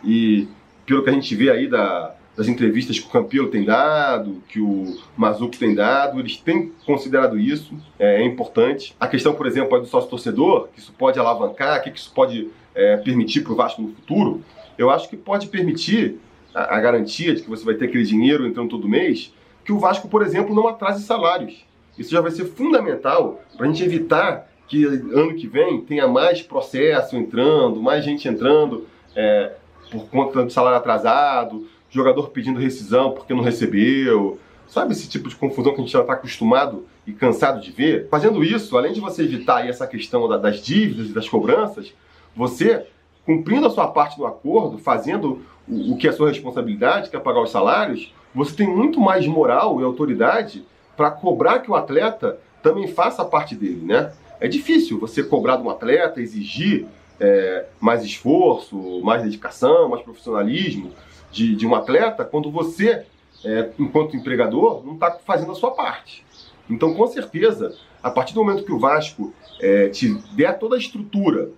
e 0.05 0.49
pelo 0.87 1.03
que 1.03 1.11
a 1.11 1.13
gente 1.13 1.35
vê 1.35 1.51
aí 1.51 1.67
da, 1.67 2.15
das 2.37 2.49
entrevistas 2.49 2.99
que 2.99 3.07
o 3.07 3.11
Campelo 3.11 3.49
tem 3.49 3.65
dado, 3.65 4.43
que 4.47 4.61
o 4.61 4.99
Mazuco 5.17 5.57
tem 5.57 5.75
dado, 5.75 6.21
eles 6.21 6.37
têm 6.37 6.71
considerado 6.85 7.39
isso, 7.39 7.75
é, 7.99 8.23
é 8.23 8.25
importante. 8.25 8.95
A 9.01 9.09
questão, 9.09 9.35
por 9.35 9.47
exemplo, 9.47 9.81
do 9.81 9.87
sócio-torcedor, 9.87 10.69
que 10.69 10.79
isso 10.79 10.93
pode 10.93 11.19
alavancar, 11.19 11.83
que 11.83 11.89
isso 11.89 12.13
pode 12.15 12.51
é, 12.75 12.99
permitir 12.99 13.41
para 13.41 13.53
o 13.53 13.57
Vasco 13.57 13.81
no 13.81 13.89
futuro, 13.89 14.43
eu 14.77 14.91
acho 14.91 15.09
que 15.09 15.17
pode 15.17 15.47
permitir 15.47 16.19
a, 16.55 16.77
a, 16.77 16.81
garantia 16.81 17.35
de 17.35 17.43
que 17.43 17.49
você 17.49 17.65
vai 17.65 17.75
ter 17.75 17.87
aquele 17.87 18.05
dinheiro 18.05 18.47
entrando 18.47 18.69
todo 18.69 18.87
mês, 18.87 19.33
que 19.65 19.73
o 19.73 19.79
Vasco, 19.79 20.07
por 20.07 20.23
exemplo, 20.23 20.55
não 20.55 20.69
atrase 20.69 21.03
salários. 21.05 21.65
Isso 21.99 22.11
já 22.11 22.21
vai 22.21 22.31
ser 22.31 22.45
fundamental 22.45 23.41
para 23.57 23.67
a 23.67 23.69
gente 23.69 23.83
evitar 23.83 24.47
que 24.69 24.85
ano 24.85 25.35
que 25.35 25.47
vem 25.47 25.81
tenha 25.81 26.07
mais 26.07 26.43
processo 26.43 27.17
entrando, 27.17 27.81
mais 27.81 28.05
gente 28.05 28.29
entrando 28.29 28.87
é, 29.15 29.53
por 29.91 30.07
conta 30.09 30.45
do 30.45 30.51
salário 30.51 30.79
atrasado, 30.79 31.67
jogador 31.91 32.31
pedindo 32.31 32.61
rescisão 32.61 33.13
porque 33.13 33.35
não 33.35 33.43
recebeu. 33.43 34.39
Sabe 34.69 34.93
esse 34.93 35.09
tipo 35.09 35.29
de 35.29 35.37
confusão 35.37 35.73
que 35.73 35.81
a 35.81 35.85
gente 35.85 35.93
já 35.93 36.01
está 36.01 36.15
acostumado 36.15 36.87
e 37.07 37.13
cansado 37.13 37.61
de 37.61 37.71
ver? 37.71 38.09
Fazendo 38.11 38.43
isso, 38.43 38.77
além 38.77 38.93
de 38.93 39.01
você 39.01 39.23
evitar 39.23 39.67
essa 39.67 39.87
questão 39.87 40.29
das 40.41 40.61
dívidas 40.61 41.09
e 41.09 41.13
das 41.13 41.29
cobranças, 41.29 41.93
você, 42.35 42.85
cumprindo 43.25 43.67
a 43.67 43.71
sua 43.71 43.89
parte 43.89 44.17
do 44.17 44.27
acordo, 44.27 44.79
fazendo 44.79 45.43
o, 45.69 45.93
o 45.93 45.97
que 45.97 46.09
é 46.09 46.13
sua 46.13 46.29
responsabilidade, 46.29 47.11
que 47.11 47.17
é 47.17 47.21
pagar 47.21 47.43
os 47.43 47.51
salários, 47.51 48.13
você 48.35 48.55
tem 48.55 48.67
muito 48.67 49.01
mais 49.01 49.27
moral 49.27 49.81
e 49.81 49.85
autoridade 49.85 50.65
para 50.97 51.11
cobrar 51.11 51.61
que 51.61 51.71
o 51.71 51.75
atleta 51.75 52.39
também 52.63 52.89
faça 52.89 53.23
a 53.23 53.25
parte 53.25 53.55
dele, 53.55 53.83
né? 53.85 54.13
É 54.41 54.49
difícil 54.49 54.99
você 54.99 55.23
cobrar 55.23 55.57
de 55.57 55.63
um 55.63 55.71
atleta, 55.71 56.21
exigir 56.21 56.87
é, 57.19 57.67
mais 57.81 58.05
esforço, 58.05 59.01
mais 59.03 59.23
dedicação, 59.23 59.89
mais 59.89 60.03
profissionalismo 60.03 60.91
de, 61.31 61.55
de 61.55 61.67
um 61.67 61.75
atleta 61.75 62.25
quando 62.25 62.51
você, 62.51 63.05
é, 63.45 63.71
enquanto 63.79 64.17
empregador, 64.17 64.85
não 64.85 64.95
está 64.95 65.11
fazendo 65.25 65.53
a 65.53 65.55
sua 65.55 65.73
parte. 65.73 66.25
Então, 66.69 66.95
com 66.95 67.07
certeza, 67.07 67.77
a 68.03 68.11
partir 68.11 68.35
do 68.35 68.45
momento 68.45 68.65
que 68.65 68.73
o 68.73 68.79
Vasco 68.79 69.33
é, 69.61 69.89
te 69.89 70.15
der 70.35 70.59
toda 70.59 70.77
a 70.77 70.79
estrutura 70.79 71.51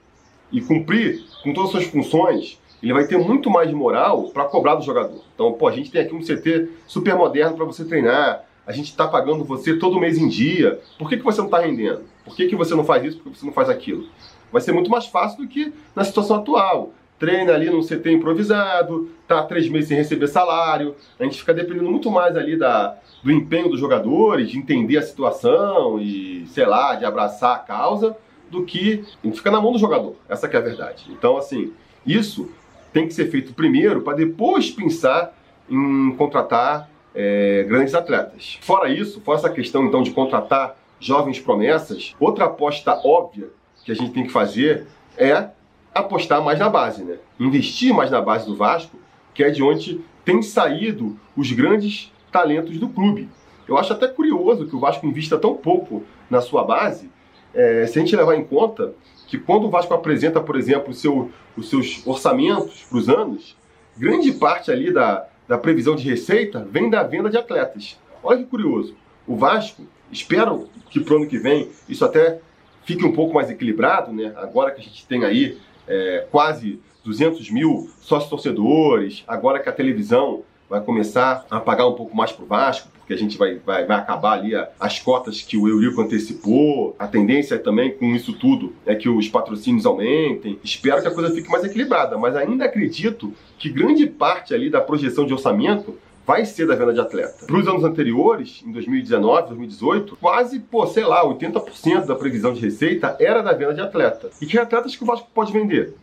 e 0.52 0.60
cumprir 0.60 1.24
com 1.42 1.52
todas 1.52 1.74
as 1.74 1.82
suas 1.82 1.86
funções, 1.86 2.58
ele 2.82 2.92
vai 2.92 3.06
ter 3.06 3.18
muito 3.18 3.50
mais 3.50 3.72
moral 3.72 4.30
para 4.30 4.44
cobrar 4.44 4.76
do 4.76 4.84
jogador. 4.84 5.22
Então, 5.34 5.52
pô, 5.52 5.66
a 5.66 5.72
gente 5.72 5.90
tem 5.90 6.00
aqui 6.00 6.14
um 6.14 6.20
CT 6.20 6.68
super 6.86 7.14
moderno 7.16 7.56
para 7.56 7.64
você 7.64 7.84
treinar, 7.84 8.44
a 8.66 8.72
gente 8.72 8.90
está 8.90 9.08
pagando 9.08 9.44
você 9.44 9.76
todo 9.76 9.98
mês 9.98 10.18
em 10.18 10.28
dia, 10.28 10.78
por 10.98 11.08
que, 11.08 11.16
que 11.16 11.24
você 11.24 11.38
não 11.38 11.46
está 11.46 11.58
rendendo? 11.58 12.02
Por 12.24 12.36
que, 12.36 12.46
que 12.46 12.54
você 12.54 12.74
não 12.74 12.84
faz 12.84 13.02
isso? 13.02 13.18
Por 13.18 13.32
que 13.32 13.38
você 13.38 13.46
não 13.46 13.52
faz 13.52 13.68
aquilo? 13.68 14.06
Vai 14.52 14.60
ser 14.60 14.72
muito 14.72 14.90
mais 14.90 15.06
fácil 15.06 15.38
do 15.38 15.48
que 15.48 15.72
na 15.96 16.04
situação 16.04 16.36
atual. 16.36 16.92
Treina 17.18 17.52
ali 17.52 17.68
num 17.68 17.82
CT 17.82 18.12
improvisado, 18.12 19.10
tá 19.26 19.42
três 19.42 19.68
meses 19.68 19.88
sem 19.88 19.96
receber 19.96 20.28
salário, 20.28 20.94
a 21.18 21.24
gente 21.24 21.40
fica 21.40 21.52
dependendo 21.52 21.90
muito 21.90 22.10
mais 22.10 22.36
ali 22.36 22.56
da, 22.56 22.96
do 23.22 23.32
empenho 23.32 23.68
dos 23.68 23.80
jogadores, 23.80 24.50
de 24.50 24.58
entender 24.58 24.98
a 24.98 25.02
situação 25.02 25.98
e, 26.00 26.46
sei 26.48 26.64
lá, 26.64 26.94
de 26.94 27.04
abraçar 27.04 27.56
a 27.56 27.58
causa, 27.58 28.16
do 28.50 28.64
que 28.64 29.04
a 29.22 29.26
gente 29.26 29.38
fica 29.38 29.50
na 29.50 29.60
mão 29.60 29.72
do 29.72 29.78
jogador. 29.78 30.16
Essa 30.28 30.46
é 30.46 30.56
a 30.56 30.60
verdade. 30.60 31.06
Então, 31.10 31.36
assim, 31.36 31.72
isso 32.06 32.50
tem 32.92 33.06
que 33.06 33.12
ser 33.12 33.30
feito 33.30 33.52
primeiro 33.52 34.00
para 34.00 34.16
depois 34.16 34.70
pensar 34.70 35.36
em 35.68 36.14
contratar 36.16 36.88
é, 37.14 37.64
grandes 37.68 37.94
atletas. 37.94 38.58
Fora 38.62 38.88
isso, 38.88 39.20
fora 39.20 39.38
essa 39.38 39.50
questão 39.50 39.84
então 39.84 40.02
de 40.02 40.10
contratar 40.12 40.76
jovens 41.00 41.38
promessas, 41.38 42.14
outra 42.18 42.46
aposta 42.46 43.00
óbvia 43.04 43.48
que 43.84 43.92
a 43.92 43.94
gente 43.94 44.12
tem 44.12 44.24
que 44.24 44.32
fazer 44.32 44.86
é 45.16 45.48
apostar 45.94 46.42
mais 46.42 46.58
na 46.58 46.68
base, 46.68 47.02
né? 47.02 47.18
Investir 47.38 47.94
mais 47.94 48.10
na 48.10 48.20
base 48.20 48.46
do 48.46 48.56
Vasco, 48.56 48.96
que 49.34 49.42
é 49.42 49.50
de 49.50 49.62
onde 49.62 50.00
tem 50.24 50.42
saído 50.42 51.18
os 51.36 51.50
grandes 51.52 52.12
talentos 52.30 52.78
do 52.78 52.88
clube. 52.88 53.28
Eu 53.66 53.76
acho 53.76 53.92
até 53.92 54.08
curioso 54.08 54.66
que 54.66 54.76
o 54.76 54.80
Vasco 54.80 55.06
invista 55.06 55.38
tão 55.38 55.54
pouco 55.54 56.04
na 56.30 56.40
sua 56.40 56.64
base, 56.64 57.10
é, 57.54 57.86
se 57.86 57.98
a 57.98 58.02
gente 58.02 58.14
levar 58.14 58.36
em 58.36 58.44
conta 58.44 58.94
que 59.26 59.38
quando 59.38 59.66
o 59.66 59.70
Vasco 59.70 59.92
apresenta, 59.92 60.40
por 60.40 60.56
exemplo, 60.56 60.92
seu, 60.92 61.30
os 61.56 61.68
seus 61.68 62.06
orçamentos 62.06 62.84
para 62.84 62.98
os 62.98 63.08
anos, 63.08 63.56
grande 63.96 64.32
parte 64.32 64.70
ali 64.70 64.92
da, 64.92 65.26
da 65.46 65.58
previsão 65.58 65.94
de 65.94 66.08
receita 66.08 66.66
vem 66.70 66.88
da 66.88 67.02
venda 67.02 67.28
de 67.28 67.36
atletas. 67.36 67.98
Olha 68.22 68.38
que 68.38 68.44
curioso. 68.44 68.94
O 69.26 69.36
Vasco, 69.36 69.82
espero 70.10 70.68
que 70.90 71.00
para 71.00 71.14
o 71.14 71.16
ano 71.18 71.26
que 71.26 71.38
vem 71.38 71.68
isso 71.88 72.04
até 72.04 72.40
fique 72.84 73.04
um 73.04 73.12
pouco 73.12 73.34
mais 73.34 73.50
equilibrado, 73.50 74.12
né? 74.12 74.32
agora 74.36 74.70
que 74.70 74.80
a 74.80 74.84
gente 74.84 75.06
tem 75.06 75.24
aí 75.24 75.58
é, 75.88 76.26
quase 76.30 76.80
200 77.04 77.50
mil 77.50 77.90
sócios 78.00 78.30
torcedores, 78.30 79.24
agora 79.26 79.58
que 79.58 79.68
a 79.68 79.72
televisão 79.72 80.42
vai 80.68 80.80
começar 80.82 81.46
a 81.50 81.58
pagar 81.58 81.86
um 81.86 81.94
pouco 81.94 82.14
mais 82.14 82.30
para 82.30 82.44
o 82.44 82.46
Vasco, 82.46 82.88
porque 82.98 83.14
a 83.14 83.16
gente 83.16 83.38
vai, 83.38 83.54
vai, 83.56 83.86
vai 83.86 83.96
acabar 83.96 84.32
ali 84.32 84.52
as 84.78 84.98
cotas 84.98 85.40
que 85.40 85.56
o 85.56 85.66
Eurico 85.66 86.02
antecipou. 86.02 86.94
A 86.98 87.06
tendência 87.06 87.58
também 87.58 87.90
com 87.96 88.14
isso 88.14 88.34
tudo 88.34 88.74
é 88.84 88.94
que 88.94 89.08
os 89.08 89.28
patrocínios 89.28 89.86
aumentem. 89.86 90.58
Espero 90.62 91.00
que 91.00 91.08
a 91.08 91.10
coisa 91.10 91.34
fique 91.34 91.50
mais 91.50 91.64
equilibrada, 91.64 92.18
mas 92.18 92.36
ainda 92.36 92.66
acredito 92.66 93.32
que 93.58 93.70
grande 93.70 94.06
parte 94.06 94.52
ali 94.52 94.68
da 94.68 94.82
projeção 94.82 95.24
de 95.24 95.32
orçamento 95.32 95.96
vai 96.28 96.44
ser 96.44 96.66
da 96.66 96.74
venda 96.74 96.92
de 96.92 97.00
atleta. 97.00 97.46
Para 97.46 97.56
os 97.56 97.66
anos 97.66 97.82
anteriores, 97.82 98.62
em 98.62 98.70
2019, 98.70 99.48
2018, 99.48 100.16
quase, 100.16 100.60
pô, 100.60 100.86
sei 100.86 101.04
lá, 101.04 101.24
80% 101.24 102.04
da 102.04 102.14
previsão 102.14 102.52
de 102.52 102.60
receita 102.60 103.16
era 103.18 103.40
da 103.40 103.54
venda 103.54 103.72
de 103.72 103.80
atleta. 103.80 104.28
E 104.38 104.44
que 104.44 104.58
atletas 104.58 104.94
que 104.94 105.02
o 105.02 105.06
Vasco 105.06 105.26
pode 105.34 105.54
vender? 105.54 105.94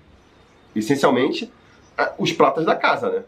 Essencialmente, 0.76 1.52
os 2.18 2.32
pratas 2.34 2.66
da 2.66 2.76
casa, 2.76 3.12
né? 3.12 3.24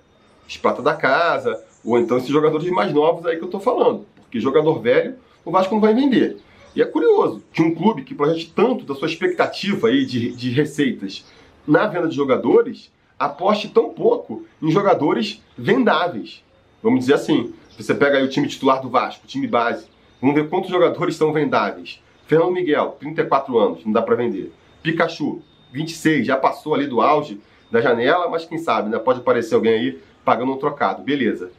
Os 0.47 0.57
pratas 0.57 0.83
da 0.83 0.95
casa, 0.95 1.63
ou 1.85 1.99
então 1.99 2.17
esses 2.17 2.29
jogadores 2.29 2.67
mais 2.71 2.91
novos 2.91 3.27
aí 3.27 3.37
que 3.37 3.43
eu 3.43 3.49
tô 3.49 3.59
falando. 3.59 4.03
Porque 4.23 4.39
jogador 4.39 4.81
velho, 4.81 5.17
o 5.45 5.51
Vasco 5.51 5.75
não 5.75 5.81
vai 5.81 5.93
vender. 5.93 6.37
E 6.75 6.81
é 6.81 6.85
curioso 6.85 7.43
que 7.53 7.61
um 7.61 7.75
clube 7.75 8.01
que 8.01 8.15
projete 8.15 8.51
tanto 8.55 8.83
da 8.83 8.95
sua 8.95 9.07
expectativa 9.07 9.89
aí 9.89 10.03
de, 10.03 10.31
de 10.31 10.49
receitas 10.49 11.23
na 11.67 11.85
venda 11.85 12.07
de 12.07 12.15
jogadores 12.15 12.91
aposte 13.19 13.69
tão 13.69 13.89
pouco 13.89 14.47
em 14.59 14.71
jogadores 14.71 15.43
vendáveis. 15.55 16.41
Vamos 16.81 17.01
dizer 17.01 17.15
assim, 17.15 17.53
você 17.77 17.93
pega 17.93 18.17
aí 18.17 18.23
o 18.23 18.29
time 18.29 18.47
titular 18.47 18.81
do 18.81 18.89
Vasco, 18.89 19.27
time 19.27 19.47
base, 19.47 19.87
Vamos 20.19 20.35
ver 20.35 20.49
quantos 20.49 20.71
jogadores 20.71 21.15
são 21.15 21.31
vendáveis. 21.31 22.01
Fernando 22.25 22.51
Miguel, 22.51 22.97
34 22.99 23.57
anos, 23.57 23.85
não 23.85 23.91
dá 23.91 24.01
para 24.01 24.15
vender. 24.15 24.51
Pikachu, 24.81 25.41
26, 25.71 26.25
já 26.25 26.35
passou 26.35 26.73
ali 26.73 26.87
do 26.87 27.01
auge 27.01 27.39
da 27.71 27.81
janela, 27.81 28.27
mas 28.27 28.45
quem 28.45 28.57
sabe, 28.57 28.89
né? 28.89 28.97
Pode 28.97 29.19
aparecer 29.19 29.53
alguém 29.53 29.73
aí 29.73 29.99
pagando 30.25 30.51
um 30.51 30.57
trocado, 30.57 31.03
beleza. 31.03 31.51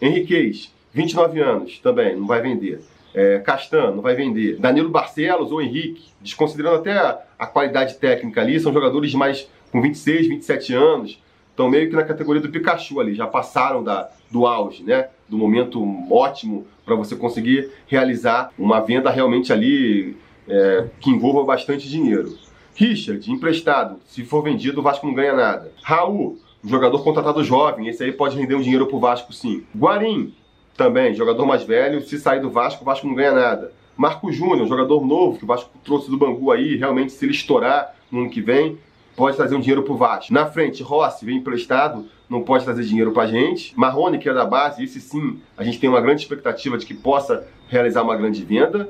Henriquez, 0.00 0.72
29 0.92 1.40
anos, 1.40 1.78
também, 1.80 2.14
não 2.14 2.26
vai 2.26 2.40
vender. 2.40 2.80
É, 3.12 3.40
Castan, 3.40 3.90
não 3.90 4.02
vai 4.02 4.14
vender. 4.14 4.58
Danilo 4.58 4.90
Barcelos 4.90 5.50
ou 5.50 5.60
Henrique, 5.60 6.04
desconsiderando 6.20 6.76
até 6.76 6.92
a, 6.92 7.18
a 7.38 7.46
qualidade 7.46 7.94
técnica 7.96 8.40
ali, 8.40 8.60
são 8.60 8.72
jogadores 8.72 9.12
mais 9.14 9.48
com 9.72 9.82
26, 9.82 10.28
27 10.28 10.72
anos, 10.72 11.20
estão 11.54 11.70
meio 11.70 11.88
que 11.88 11.94
na 11.94 12.02
categoria 12.02 12.42
do 12.42 12.48
Pikachu 12.48 13.00
ali, 13.00 13.14
já 13.14 13.26
passaram 13.26 13.82
da, 13.82 14.10
do 14.30 14.44
auge, 14.44 14.82
né? 14.82 15.08
Do 15.28 15.38
momento 15.38 15.80
ótimo 16.10 16.66
para 16.84 16.96
você 16.96 17.14
conseguir 17.14 17.70
realizar 17.86 18.50
uma 18.58 18.80
venda 18.80 19.08
realmente 19.08 19.52
ali 19.52 20.16
é, 20.48 20.88
que 21.00 21.10
envolva 21.10 21.44
bastante 21.44 21.88
dinheiro. 21.88 22.36
Richard, 22.74 23.30
emprestado, 23.30 24.00
se 24.04 24.24
for 24.24 24.42
vendido, 24.42 24.80
o 24.80 24.82
Vasco 24.82 25.06
não 25.06 25.14
ganha 25.14 25.32
nada. 25.32 25.72
Raul, 25.80 26.38
jogador 26.64 27.02
contratado 27.04 27.44
jovem, 27.44 27.86
esse 27.86 28.02
aí 28.02 28.10
pode 28.10 28.36
render 28.36 28.56
um 28.56 28.60
dinheiro 28.60 28.86
pro 28.88 28.98
Vasco 28.98 29.32
sim. 29.32 29.62
Guarim, 29.76 30.34
também, 30.76 31.14
jogador 31.14 31.46
mais 31.46 31.62
velho, 31.62 32.02
se 32.02 32.18
sair 32.18 32.40
do 32.40 32.50
Vasco, 32.50 32.82
o 32.82 32.84
Vasco 32.84 33.06
não 33.06 33.14
ganha 33.14 33.32
nada. 33.32 33.72
Marco 33.96 34.32
Júnior, 34.32 34.66
jogador 34.66 35.06
novo 35.06 35.38
que 35.38 35.44
o 35.44 35.46
Vasco 35.46 35.70
trouxe 35.84 36.10
do 36.10 36.18
Bangu 36.18 36.50
aí, 36.50 36.76
realmente 36.76 37.12
se 37.12 37.24
ele 37.24 37.32
estourar 37.32 37.94
no 38.10 38.22
ano 38.22 38.30
que 38.30 38.40
vem, 38.40 38.76
pode 39.16 39.36
trazer 39.36 39.54
um 39.54 39.60
dinheiro 39.60 39.82
pro 39.82 39.96
Vasco. 39.96 40.32
Na 40.32 40.46
frente, 40.46 40.82
Rossi 40.82 41.24
vem 41.24 41.38
emprestado, 41.38 42.06
não 42.28 42.42
pode 42.42 42.64
trazer 42.64 42.84
dinheiro 42.84 43.12
pra 43.12 43.26
gente. 43.26 43.78
Marrone, 43.78 44.18
que 44.18 44.28
é 44.28 44.34
da 44.34 44.44
base, 44.44 44.84
esse 44.84 45.00
sim, 45.00 45.40
a 45.56 45.64
gente 45.64 45.78
tem 45.78 45.88
uma 45.88 46.00
grande 46.00 46.22
expectativa 46.22 46.76
de 46.76 46.86
que 46.86 46.94
possa 46.94 47.46
realizar 47.68 48.02
uma 48.02 48.16
grande 48.16 48.44
venda. 48.44 48.88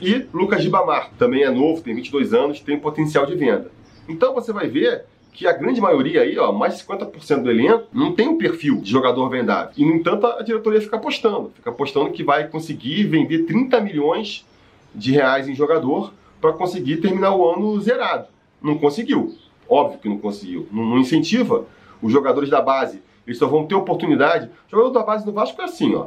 E 0.00 0.26
Lucas 0.32 0.62
Gibamar, 0.62 1.10
também 1.18 1.42
é 1.42 1.50
novo, 1.50 1.80
tem 1.80 1.94
22 1.94 2.34
anos, 2.34 2.60
tem 2.60 2.78
potencial 2.78 3.24
de 3.24 3.34
venda. 3.34 3.70
Então 4.08 4.34
você 4.34 4.52
vai 4.52 4.68
ver 4.68 5.04
que 5.32 5.46
a 5.46 5.52
grande 5.52 5.80
maioria 5.80 6.22
aí, 6.22 6.38
ó, 6.38 6.50
mais 6.50 6.76
de 6.76 6.84
50% 6.84 7.42
do 7.42 7.50
elenco, 7.50 7.84
não 7.92 8.14
tem 8.14 8.26
um 8.26 8.38
perfil 8.38 8.80
de 8.80 8.90
jogador 8.90 9.28
vendável. 9.28 9.70
E, 9.76 9.84
no 9.84 9.94
entanto, 9.94 10.26
a 10.26 10.42
diretoria 10.42 10.80
fica 10.80 10.96
apostando. 10.96 11.52
Fica 11.54 11.68
apostando 11.68 12.10
que 12.10 12.24
vai 12.24 12.48
conseguir 12.48 13.04
vender 13.04 13.44
30 13.44 13.78
milhões 13.82 14.46
de 14.94 15.12
reais 15.12 15.46
em 15.46 15.54
jogador 15.54 16.12
para 16.40 16.54
conseguir 16.54 16.98
terminar 16.98 17.36
o 17.36 17.50
ano 17.50 17.78
zerado. 17.80 18.28
Não 18.62 18.78
conseguiu. 18.78 19.36
Óbvio 19.68 19.98
que 19.98 20.08
não 20.08 20.18
conseguiu. 20.18 20.68
Não, 20.70 20.84
não, 20.84 20.98
incentiva 20.98 21.64
os 22.00 22.12
jogadores 22.12 22.50
da 22.50 22.60
base. 22.60 23.02
Eles 23.26 23.38
só 23.38 23.46
vão 23.46 23.66
ter 23.66 23.74
oportunidade. 23.74 24.46
O 24.68 24.70
jogador 24.70 24.90
da 24.90 25.02
base 25.02 25.24
do 25.24 25.32
Vasco 25.32 25.60
é 25.60 25.64
assim, 25.64 25.94
ó. 25.94 26.06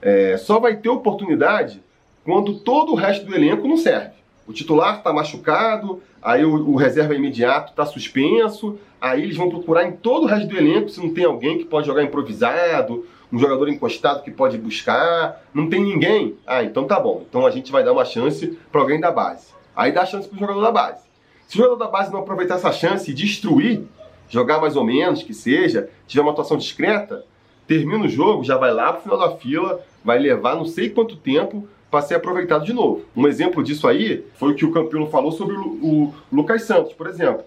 É, 0.00 0.36
só 0.36 0.58
vai 0.58 0.76
ter 0.76 0.88
oportunidade 0.88 1.82
quando 2.24 2.54
todo 2.60 2.92
o 2.92 2.94
resto 2.94 3.26
do 3.26 3.34
elenco 3.34 3.66
não 3.66 3.76
serve. 3.76 4.20
O 4.46 4.52
titular 4.52 4.98
está 4.98 5.12
machucado, 5.12 6.02
aí 6.22 6.44
o, 6.44 6.70
o 6.70 6.76
reserva 6.76 7.14
imediato 7.14 7.70
está 7.70 7.84
suspenso, 7.86 8.78
aí 9.00 9.22
eles 9.22 9.36
vão 9.36 9.48
procurar 9.48 9.84
em 9.84 9.92
todo 9.92 10.24
o 10.24 10.26
resto 10.26 10.48
do 10.48 10.56
elenco 10.56 10.88
se 10.88 11.00
não 11.00 11.12
tem 11.12 11.24
alguém 11.24 11.58
que 11.58 11.64
pode 11.64 11.86
jogar 11.86 12.02
improvisado, 12.02 13.06
um 13.32 13.38
jogador 13.38 13.68
encostado 13.68 14.22
que 14.22 14.30
pode 14.30 14.58
buscar, 14.58 15.40
não 15.54 15.68
tem 15.68 15.82
ninguém. 15.82 16.36
Ah, 16.46 16.64
então 16.64 16.84
tá 16.84 16.98
bom. 16.98 17.24
Então 17.28 17.46
a 17.46 17.50
gente 17.50 17.70
vai 17.70 17.84
dar 17.84 17.92
uma 17.92 18.04
chance 18.04 18.58
para 18.72 18.80
alguém 18.80 18.98
da 18.98 19.12
base. 19.12 19.48
Aí 19.74 19.92
dá 19.92 20.04
chance 20.04 20.28
para 20.28 20.36
o 20.36 20.40
jogador 20.40 20.60
da 20.60 20.72
base. 20.72 21.09
Se 21.50 21.56
o 21.56 21.62
jogador 21.64 21.84
da 21.84 21.90
base 21.90 22.12
não 22.12 22.20
aproveitar 22.20 22.54
essa 22.54 22.70
chance 22.70 23.10
e 23.10 23.12
destruir, 23.12 23.82
jogar 24.28 24.60
mais 24.60 24.76
ou 24.76 24.84
menos, 24.84 25.24
que 25.24 25.34
seja, 25.34 25.90
tiver 26.06 26.22
uma 26.22 26.30
atuação 26.30 26.56
discreta, 26.56 27.24
termina 27.66 28.04
o 28.04 28.08
jogo, 28.08 28.44
já 28.44 28.56
vai 28.56 28.72
lá 28.72 28.92
pro 28.92 29.02
final 29.02 29.18
da 29.18 29.36
fila, 29.36 29.80
vai 30.04 30.16
levar 30.16 30.54
não 30.54 30.64
sei 30.64 30.90
quanto 30.90 31.16
tempo 31.16 31.66
para 31.90 32.02
ser 32.02 32.14
aproveitado 32.14 32.64
de 32.64 32.72
novo. 32.72 33.04
Um 33.16 33.26
exemplo 33.26 33.64
disso 33.64 33.88
aí 33.88 34.24
foi 34.36 34.52
o 34.52 34.54
que 34.54 34.64
o 34.64 34.70
Campino 34.70 35.08
falou 35.08 35.32
sobre 35.32 35.56
o, 35.56 35.60
o 35.60 36.14
Lucas 36.30 36.62
Santos, 36.62 36.92
por 36.92 37.08
exemplo. 37.08 37.42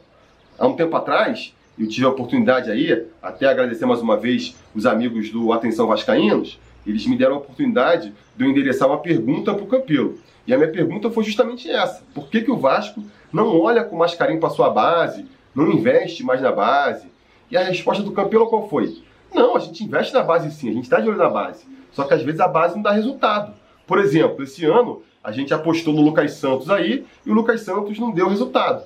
Há 0.60 0.68
um 0.68 0.76
tempo 0.76 0.94
atrás, 0.98 1.56
eu 1.80 1.88
tive 1.88 2.06
a 2.06 2.10
oportunidade 2.10 2.70
aí, 2.70 3.08
até 3.22 3.46
agradecer 3.46 3.86
mais 3.86 4.02
uma 4.02 4.18
vez 4.18 4.54
os 4.76 4.86
amigos 4.86 5.30
do 5.30 5.54
Atenção 5.54 5.88
Vascaínos, 5.88 6.60
eles 6.86 7.08
me 7.08 7.18
deram 7.18 7.36
a 7.36 7.38
oportunidade 7.38 8.14
de 8.36 8.44
eu 8.44 8.52
endereçar 8.52 8.90
uma 8.90 8.98
pergunta 8.98 9.54
para 9.54 9.64
o 9.64 9.68
Campelo. 9.68 10.20
E 10.46 10.54
a 10.54 10.58
minha 10.58 10.70
pergunta 10.70 11.10
foi 11.10 11.24
justamente 11.24 11.72
essa: 11.72 12.04
por 12.14 12.28
que, 12.28 12.42
que 12.42 12.52
o 12.52 12.58
Vasco 12.58 13.02
não 13.34 13.60
olha 13.60 13.84
com 13.84 13.96
mais 13.96 14.14
carinho 14.14 14.40
para 14.40 14.52
sua 14.52 14.70
base, 14.70 15.26
não 15.56 15.72
investe 15.72 16.24
mais 16.24 16.40
na 16.40 16.52
base? 16.52 17.08
E 17.50 17.58
a 17.58 17.64
resposta 17.64 18.04
do 18.04 18.12
Campelo 18.12 18.48
qual 18.48 18.70
foi? 18.70 19.02
Não, 19.34 19.56
a 19.56 19.60
gente 19.60 19.84
investe 19.84 20.14
na 20.14 20.22
base 20.22 20.52
sim, 20.52 20.70
a 20.70 20.74
gente 20.74 20.84
está 20.84 21.00
de 21.00 21.10
olho 21.10 21.18
na 21.18 21.30
base. 21.30 21.66
Só 21.92 22.04
que 22.04 22.14
às 22.14 22.22
vezes 22.22 22.40
a 22.40 22.48
base 22.48 22.76
não 22.76 22.84
dá 22.84 22.92
resultado. 22.92 23.54
Por 23.88 24.00
exemplo, 24.00 24.44
esse 24.44 24.64
ano 24.66 25.02
a 25.24 25.32
gente 25.32 25.54
apostou 25.54 25.94
no 25.94 26.02
Lucas 26.02 26.34
Santos 26.34 26.70
aí 26.70 27.06
e 27.26 27.32
o 27.32 27.34
Lucas 27.34 27.62
Santos 27.62 27.98
não 27.98 28.12
deu 28.12 28.30
resultado. 28.30 28.86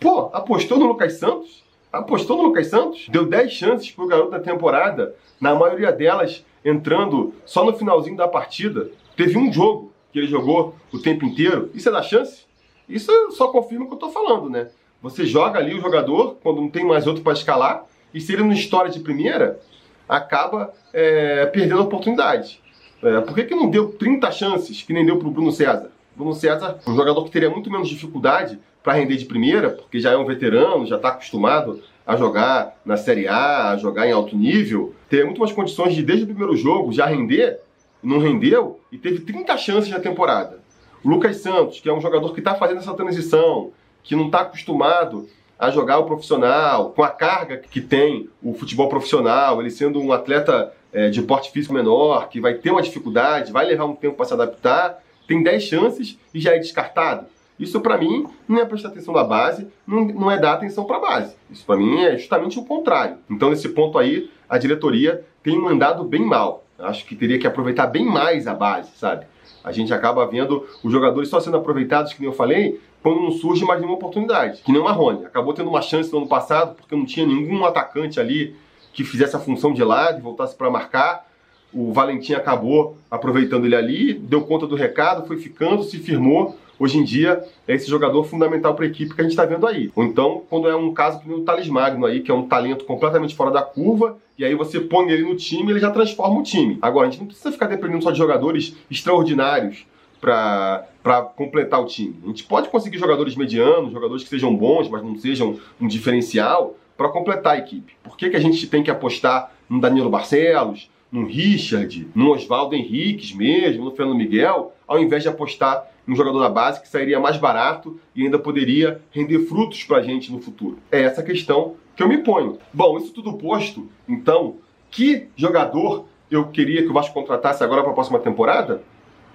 Pô, 0.00 0.30
apostou 0.32 0.78
no 0.78 0.86
Lucas 0.86 1.14
Santos? 1.14 1.64
Apostou 1.92 2.36
no 2.36 2.44
Lucas 2.44 2.66
Santos? 2.66 3.08
Deu 3.08 3.26
10 3.26 3.52
chances 3.52 3.90
pro 3.90 4.06
garoto 4.06 4.32
na 4.32 4.40
temporada, 4.40 5.14
na 5.40 5.54
maioria 5.54 5.92
delas 5.92 6.44
entrando 6.64 7.32
só 7.44 7.64
no 7.64 7.76
finalzinho 7.76 8.16
da 8.16 8.26
partida. 8.26 8.90
Teve 9.16 9.38
um 9.38 9.52
jogo 9.52 9.92
que 10.12 10.18
ele 10.18 10.26
jogou 10.26 10.74
o 10.92 10.98
tempo 10.98 11.24
inteiro. 11.24 11.70
Isso 11.72 11.88
é 11.88 11.92
da 11.92 12.02
chance? 12.02 12.45
Isso 12.88 13.12
só 13.32 13.48
confirma 13.48 13.84
o 13.84 13.88
que 13.88 13.94
eu 13.94 13.98
tô 13.98 14.10
falando, 14.10 14.48
né? 14.48 14.68
Você 15.02 15.26
joga 15.26 15.58
ali 15.58 15.74
o 15.74 15.80
jogador 15.80 16.36
quando 16.42 16.60
não 16.60 16.68
tem 16.68 16.84
mais 16.84 17.06
outro 17.06 17.22
para 17.22 17.32
escalar 17.32 17.84
e 18.14 18.20
se 18.20 18.32
ele 18.32 18.42
não 18.42 18.52
estoura 18.52 18.88
de 18.88 19.00
primeira, 19.00 19.60
acaba 20.08 20.72
é, 20.92 21.46
perdendo 21.46 21.80
a 21.80 21.84
oportunidade. 21.84 22.60
É, 23.02 23.20
por 23.20 23.34
que, 23.34 23.44
que 23.44 23.54
não 23.54 23.68
deu 23.68 23.92
30 23.92 24.30
chances 24.30 24.82
que 24.82 24.92
nem 24.92 25.04
deu 25.04 25.18
para 25.18 25.28
o 25.28 25.30
Bruno 25.30 25.52
César? 25.52 25.90
Bruno 26.14 26.34
César, 26.34 26.78
um 26.86 26.96
jogador 26.96 27.24
que 27.24 27.30
teria 27.30 27.50
muito 27.50 27.70
menos 27.70 27.88
dificuldade 27.88 28.58
para 28.82 28.94
render 28.94 29.16
de 29.16 29.26
primeira, 29.26 29.70
porque 29.70 30.00
já 30.00 30.12
é 30.12 30.16
um 30.16 30.24
veterano, 30.24 30.86
já 30.86 30.96
está 30.96 31.08
acostumado 31.08 31.82
a 32.06 32.16
jogar 32.16 32.76
na 32.84 32.96
Série 32.96 33.26
A, 33.26 33.70
a 33.70 33.76
jogar 33.76 34.06
em 34.06 34.12
alto 34.12 34.36
nível, 34.36 34.94
teria 35.10 35.26
muito 35.26 35.40
mais 35.40 35.52
condições 35.52 35.94
de, 35.94 36.02
desde 36.02 36.24
o 36.24 36.28
primeiro 36.28 36.56
jogo, 36.56 36.92
já 36.92 37.04
render, 37.04 37.60
não 38.02 38.18
rendeu, 38.18 38.80
e 38.92 38.96
teve 38.96 39.20
30 39.20 39.58
chances 39.58 39.90
na 39.90 39.98
temporada. 39.98 40.60
Lucas 41.06 41.36
Santos, 41.36 41.78
que 41.78 41.88
é 41.88 41.92
um 41.92 42.00
jogador 42.00 42.34
que 42.34 42.40
está 42.40 42.56
fazendo 42.56 42.78
essa 42.78 42.92
transição, 42.92 43.70
que 44.02 44.16
não 44.16 44.26
está 44.26 44.40
acostumado 44.40 45.28
a 45.56 45.70
jogar 45.70 45.98
o 45.98 46.04
profissional, 46.04 46.90
com 46.90 47.02
a 47.02 47.08
carga 47.08 47.56
que 47.58 47.80
tem 47.80 48.28
o 48.42 48.52
futebol 48.52 48.88
profissional, 48.88 49.60
ele 49.60 49.70
sendo 49.70 50.00
um 50.00 50.12
atleta 50.12 50.72
é, 50.92 51.08
de 51.08 51.22
porte 51.22 51.52
físico 51.52 51.72
menor, 51.72 52.28
que 52.28 52.40
vai 52.40 52.54
ter 52.54 52.72
uma 52.72 52.82
dificuldade, 52.82 53.52
vai 53.52 53.64
levar 53.64 53.84
um 53.84 53.94
tempo 53.94 54.16
para 54.16 54.26
se 54.26 54.34
adaptar, 54.34 55.02
tem 55.28 55.42
10 55.42 55.62
chances 55.62 56.18
e 56.34 56.40
já 56.40 56.54
é 56.54 56.58
descartado. 56.58 57.26
Isso 57.58 57.80
para 57.80 57.96
mim 57.96 58.26
não 58.46 58.58
é 58.58 58.64
prestar 58.64 58.88
atenção 58.88 59.14
na 59.14 59.24
base, 59.24 59.68
não, 59.86 60.04
não 60.04 60.30
é 60.30 60.38
dar 60.38 60.54
atenção 60.54 60.84
para 60.84 60.96
a 60.96 61.00
base. 61.00 61.36
Isso 61.50 61.64
para 61.64 61.76
mim 61.76 62.02
é 62.02 62.18
justamente 62.18 62.58
o 62.58 62.64
contrário. 62.64 63.18
Então 63.30 63.50
nesse 63.50 63.68
ponto 63.68 63.96
aí 63.96 64.28
a 64.48 64.58
diretoria 64.58 65.24
tem 65.42 65.56
mandado 65.58 66.04
bem 66.04 66.22
mal. 66.22 66.64
Acho 66.78 67.06
que 67.06 67.14
teria 67.14 67.38
que 67.38 67.46
aproveitar 67.46 67.86
bem 67.86 68.04
mais 68.04 68.46
a 68.46 68.52
base, 68.52 68.90
sabe? 68.96 69.24
A 69.66 69.72
gente 69.72 69.92
acaba 69.92 70.24
vendo 70.24 70.64
os 70.84 70.92
jogadores 70.92 71.28
só 71.28 71.40
sendo 71.40 71.56
aproveitados, 71.56 72.12
que 72.12 72.20
nem 72.20 72.30
eu 72.30 72.36
falei, 72.36 72.80
quando 73.02 73.20
não 73.20 73.32
surge 73.32 73.64
mais 73.64 73.80
nenhuma 73.80 73.96
oportunidade. 73.96 74.62
Que 74.62 74.70
nem 74.70 74.80
o 74.80 74.84
Marrone. 74.84 75.24
Acabou 75.24 75.52
tendo 75.52 75.68
uma 75.68 75.82
chance 75.82 76.12
no 76.12 76.18
ano 76.18 76.28
passado 76.28 76.76
porque 76.76 76.94
não 76.94 77.04
tinha 77.04 77.26
nenhum 77.26 77.64
atacante 77.64 78.20
ali 78.20 78.54
que 78.92 79.02
fizesse 79.02 79.34
a 79.34 79.40
função 79.40 79.72
de 79.72 79.82
lado 79.82 80.22
voltasse 80.22 80.54
para 80.54 80.70
marcar. 80.70 81.26
O 81.74 81.92
Valentim 81.92 82.32
acabou 82.34 82.96
aproveitando 83.10 83.66
ele 83.66 83.74
ali, 83.74 84.14
deu 84.14 84.42
conta 84.42 84.68
do 84.68 84.76
recado, 84.76 85.26
foi 85.26 85.36
ficando, 85.36 85.82
se 85.82 85.98
firmou. 85.98 86.56
Hoje 86.78 86.98
em 86.98 87.02
dia 87.02 87.42
é 87.66 87.74
esse 87.74 87.90
jogador 87.90 88.22
fundamental 88.22 88.72
para 88.74 88.84
a 88.84 88.88
equipe 88.88 89.14
que 89.14 89.20
a 89.20 89.24
gente 89.24 89.32
está 89.32 89.44
vendo 89.44 89.66
aí. 89.66 89.90
Ou 89.96 90.04
então, 90.04 90.42
quando 90.48 90.68
é 90.68 90.76
um 90.76 90.94
caso 90.94 91.20
nem 91.26 91.36
o 91.36 91.42
Thales 91.42 91.68
Magno 91.68 92.06
aí, 92.06 92.20
que 92.20 92.30
é 92.30 92.34
um 92.34 92.46
talento 92.46 92.84
completamente 92.84 93.34
fora 93.34 93.50
da 93.50 93.62
curva, 93.62 94.16
e 94.38 94.44
aí 94.44 94.54
você 94.54 94.80
põe 94.80 95.10
ele 95.10 95.22
no 95.22 95.36
time 95.36 95.70
ele 95.70 95.80
já 95.80 95.90
transforma 95.90 96.40
o 96.40 96.42
time. 96.42 96.78
Agora, 96.82 97.08
a 97.08 97.10
gente 97.10 97.20
não 97.20 97.26
precisa 97.26 97.52
ficar 97.52 97.66
dependendo 97.66 98.02
só 98.02 98.10
de 98.10 98.18
jogadores 98.18 98.76
extraordinários 98.90 99.86
para 100.20 101.22
completar 101.36 101.80
o 101.80 101.86
time. 101.86 102.16
A 102.24 102.26
gente 102.28 102.44
pode 102.44 102.68
conseguir 102.68 102.98
jogadores 102.98 103.36
medianos, 103.36 103.92
jogadores 103.92 104.24
que 104.24 104.28
sejam 104.28 104.54
bons, 104.54 104.88
mas 104.88 105.02
não 105.02 105.16
sejam 105.18 105.58
um 105.80 105.86
diferencial, 105.86 106.76
para 106.96 107.08
completar 107.08 107.54
a 107.54 107.58
equipe. 107.58 107.94
Por 108.02 108.16
que, 108.16 108.30
que 108.30 108.36
a 108.36 108.40
gente 108.40 108.66
tem 108.66 108.82
que 108.82 108.90
apostar 108.90 109.52
no 109.68 109.80
Danilo 109.80 110.08
Barcelos, 110.08 110.90
no 111.10 111.24
Richard, 111.24 112.08
no 112.14 112.32
Oswaldo 112.32 112.74
Henriques 112.74 113.34
mesmo, 113.34 113.84
no 113.84 113.90
Fernando 113.90 114.16
Miguel, 114.16 114.72
ao 114.86 114.98
invés 114.98 115.22
de 115.22 115.28
apostar 115.28 115.88
em 116.06 116.12
um 116.12 116.16
jogador 116.16 116.40
da 116.40 116.48
base 116.48 116.80
que 116.80 116.88
sairia 116.88 117.18
mais 117.18 117.36
barato 117.36 117.98
e 118.14 118.24
ainda 118.24 118.38
poderia 118.38 119.00
render 119.10 119.40
frutos 119.46 119.82
para 119.84 119.98
a 119.98 120.02
gente 120.02 120.30
no 120.30 120.40
futuro? 120.40 120.78
É 120.90 121.02
essa 121.02 121.22
questão 121.22 121.74
que 121.94 122.02
eu 122.02 122.08
me 122.08 122.18
ponho. 122.18 122.58
Bom, 122.72 122.98
isso 122.98 123.12
tudo 123.12 123.32
posto, 123.34 123.88
então, 124.08 124.56
que 124.90 125.28
jogador 125.36 126.06
eu 126.30 126.48
queria 126.48 126.82
que 126.82 126.88
o 126.88 126.92
Vasco 126.92 127.14
contratasse 127.14 127.62
agora 127.62 127.82
para 127.82 127.92
a 127.92 127.94
próxima 127.94 128.18
temporada? 128.18 128.82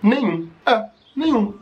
Nenhum. 0.02 0.48
É, 0.66 0.86
nenhum. 1.16 1.54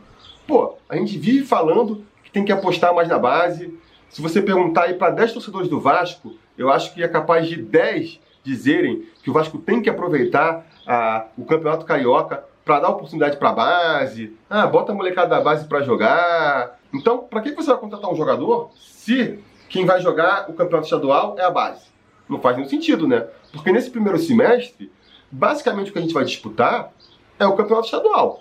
Pô, 0.46 0.76
a 0.88 0.96
gente 0.96 1.16
vive 1.18 1.44
falando 1.44 2.04
que 2.24 2.30
tem 2.30 2.44
que 2.44 2.52
apostar 2.52 2.94
mais 2.94 3.08
na 3.08 3.18
base, 3.18 3.72
se 4.08 4.20
você 4.20 4.42
perguntar 4.42 4.84
aí 4.84 4.94
para 4.94 5.10
10 5.10 5.34
torcedores 5.34 5.68
do 5.68 5.80
Vasco, 5.80 6.34
eu 6.58 6.70
acho 6.70 6.92
que 6.92 7.02
é 7.02 7.08
capaz 7.08 7.48
de 7.48 7.56
10 7.56 8.20
dizerem 8.42 9.06
que 9.22 9.30
o 9.30 9.32
Vasco 9.32 9.58
tem 9.58 9.82
que 9.82 9.90
aproveitar 9.90 10.66
a, 10.86 11.26
o 11.36 11.44
Campeonato 11.44 11.84
Carioca 11.84 12.44
para 12.64 12.80
dar 12.80 12.90
oportunidade 12.90 13.36
para 13.36 13.50
a 13.50 13.52
base, 13.52 14.36
ah, 14.48 14.66
bota 14.66 14.92
a 14.92 14.94
molecada 14.94 15.30
da 15.30 15.40
base 15.40 15.66
para 15.66 15.82
jogar. 15.82 16.78
Então, 16.92 17.18
para 17.18 17.40
que 17.40 17.52
você 17.52 17.70
vai 17.70 17.78
contratar 17.78 18.10
um 18.10 18.16
jogador 18.16 18.70
se 18.76 19.38
quem 19.68 19.84
vai 19.84 20.00
jogar 20.00 20.50
o 20.50 20.52
campeonato 20.52 20.86
estadual 20.86 21.36
é 21.38 21.42
a 21.42 21.50
base? 21.50 21.86
Não 22.28 22.40
faz 22.40 22.56
nenhum 22.56 22.68
sentido, 22.68 23.08
né? 23.08 23.26
Porque 23.52 23.72
nesse 23.72 23.90
primeiro 23.90 24.18
semestre, 24.18 24.90
basicamente 25.30 25.90
o 25.90 25.92
que 25.92 25.98
a 25.98 26.02
gente 26.02 26.14
vai 26.14 26.24
disputar 26.24 26.92
é 27.38 27.46
o 27.46 27.56
campeonato 27.56 27.86
estadual. 27.86 28.40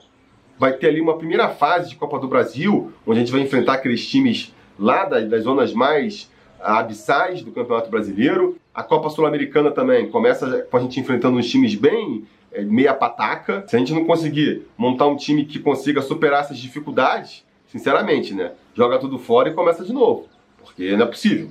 Vai 0.57 0.73
ter 0.73 0.88
ali 0.88 1.01
uma 1.01 1.17
primeira 1.17 1.49
fase 1.49 1.89
de 1.89 1.95
Copa 1.95 2.19
do 2.19 2.27
Brasil, 2.27 2.91
onde 3.07 3.19
a 3.19 3.23
gente 3.23 3.31
vai 3.31 3.41
enfrentar 3.41 3.73
aqueles 3.73 4.07
times 4.07 4.53
lá 4.77 5.05
das, 5.05 5.27
das 5.29 5.43
zonas 5.43 5.73
mais 5.73 6.29
abissais 6.62 7.41
do 7.41 7.52
Campeonato 7.52 7.89
Brasileiro. 7.89 8.58
A 8.74 8.84
Copa 8.84 9.10
Sul-Americana 9.10 9.72
também 9.72 10.10
começa 10.10 10.67
com 10.69 10.78
a 10.78 10.80
gente 10.80 11.00
enfrentando 11.00 11.38
uns 11.38 11.50
times 11.50 11.76
bem 11.76 12.26
é, 12.52 12.62
meia 12.62 12.93
pataca. 12.93 13.63
Se 13.67 13.76
a 13.76 13.80
gente 13.80 13.93
não 13.93 14.06
conseguir 14.06 14.65
montar 14.78 15.08
um 15.08 15.15
time 15.15 15.45
que 15.45 15.60
consiga 15.60 16.02
superar 16.02 16.41
essas 16.41 16.58
dificuldades, 16.58 17.45
sinceramente, 17.67 18.34
né? 18.34 18.52
Joga 18.74 19.00
tudo 19.00 19.17
fora 19.17 19.50
e 19.50 19.54
começa 19.54 19.84
de 19.84 19.93
novo. 19.93 20.28
Porque 20.63 20.95
não 20.95 21.06
é 21.06 21.08
possível. 21.08 21.50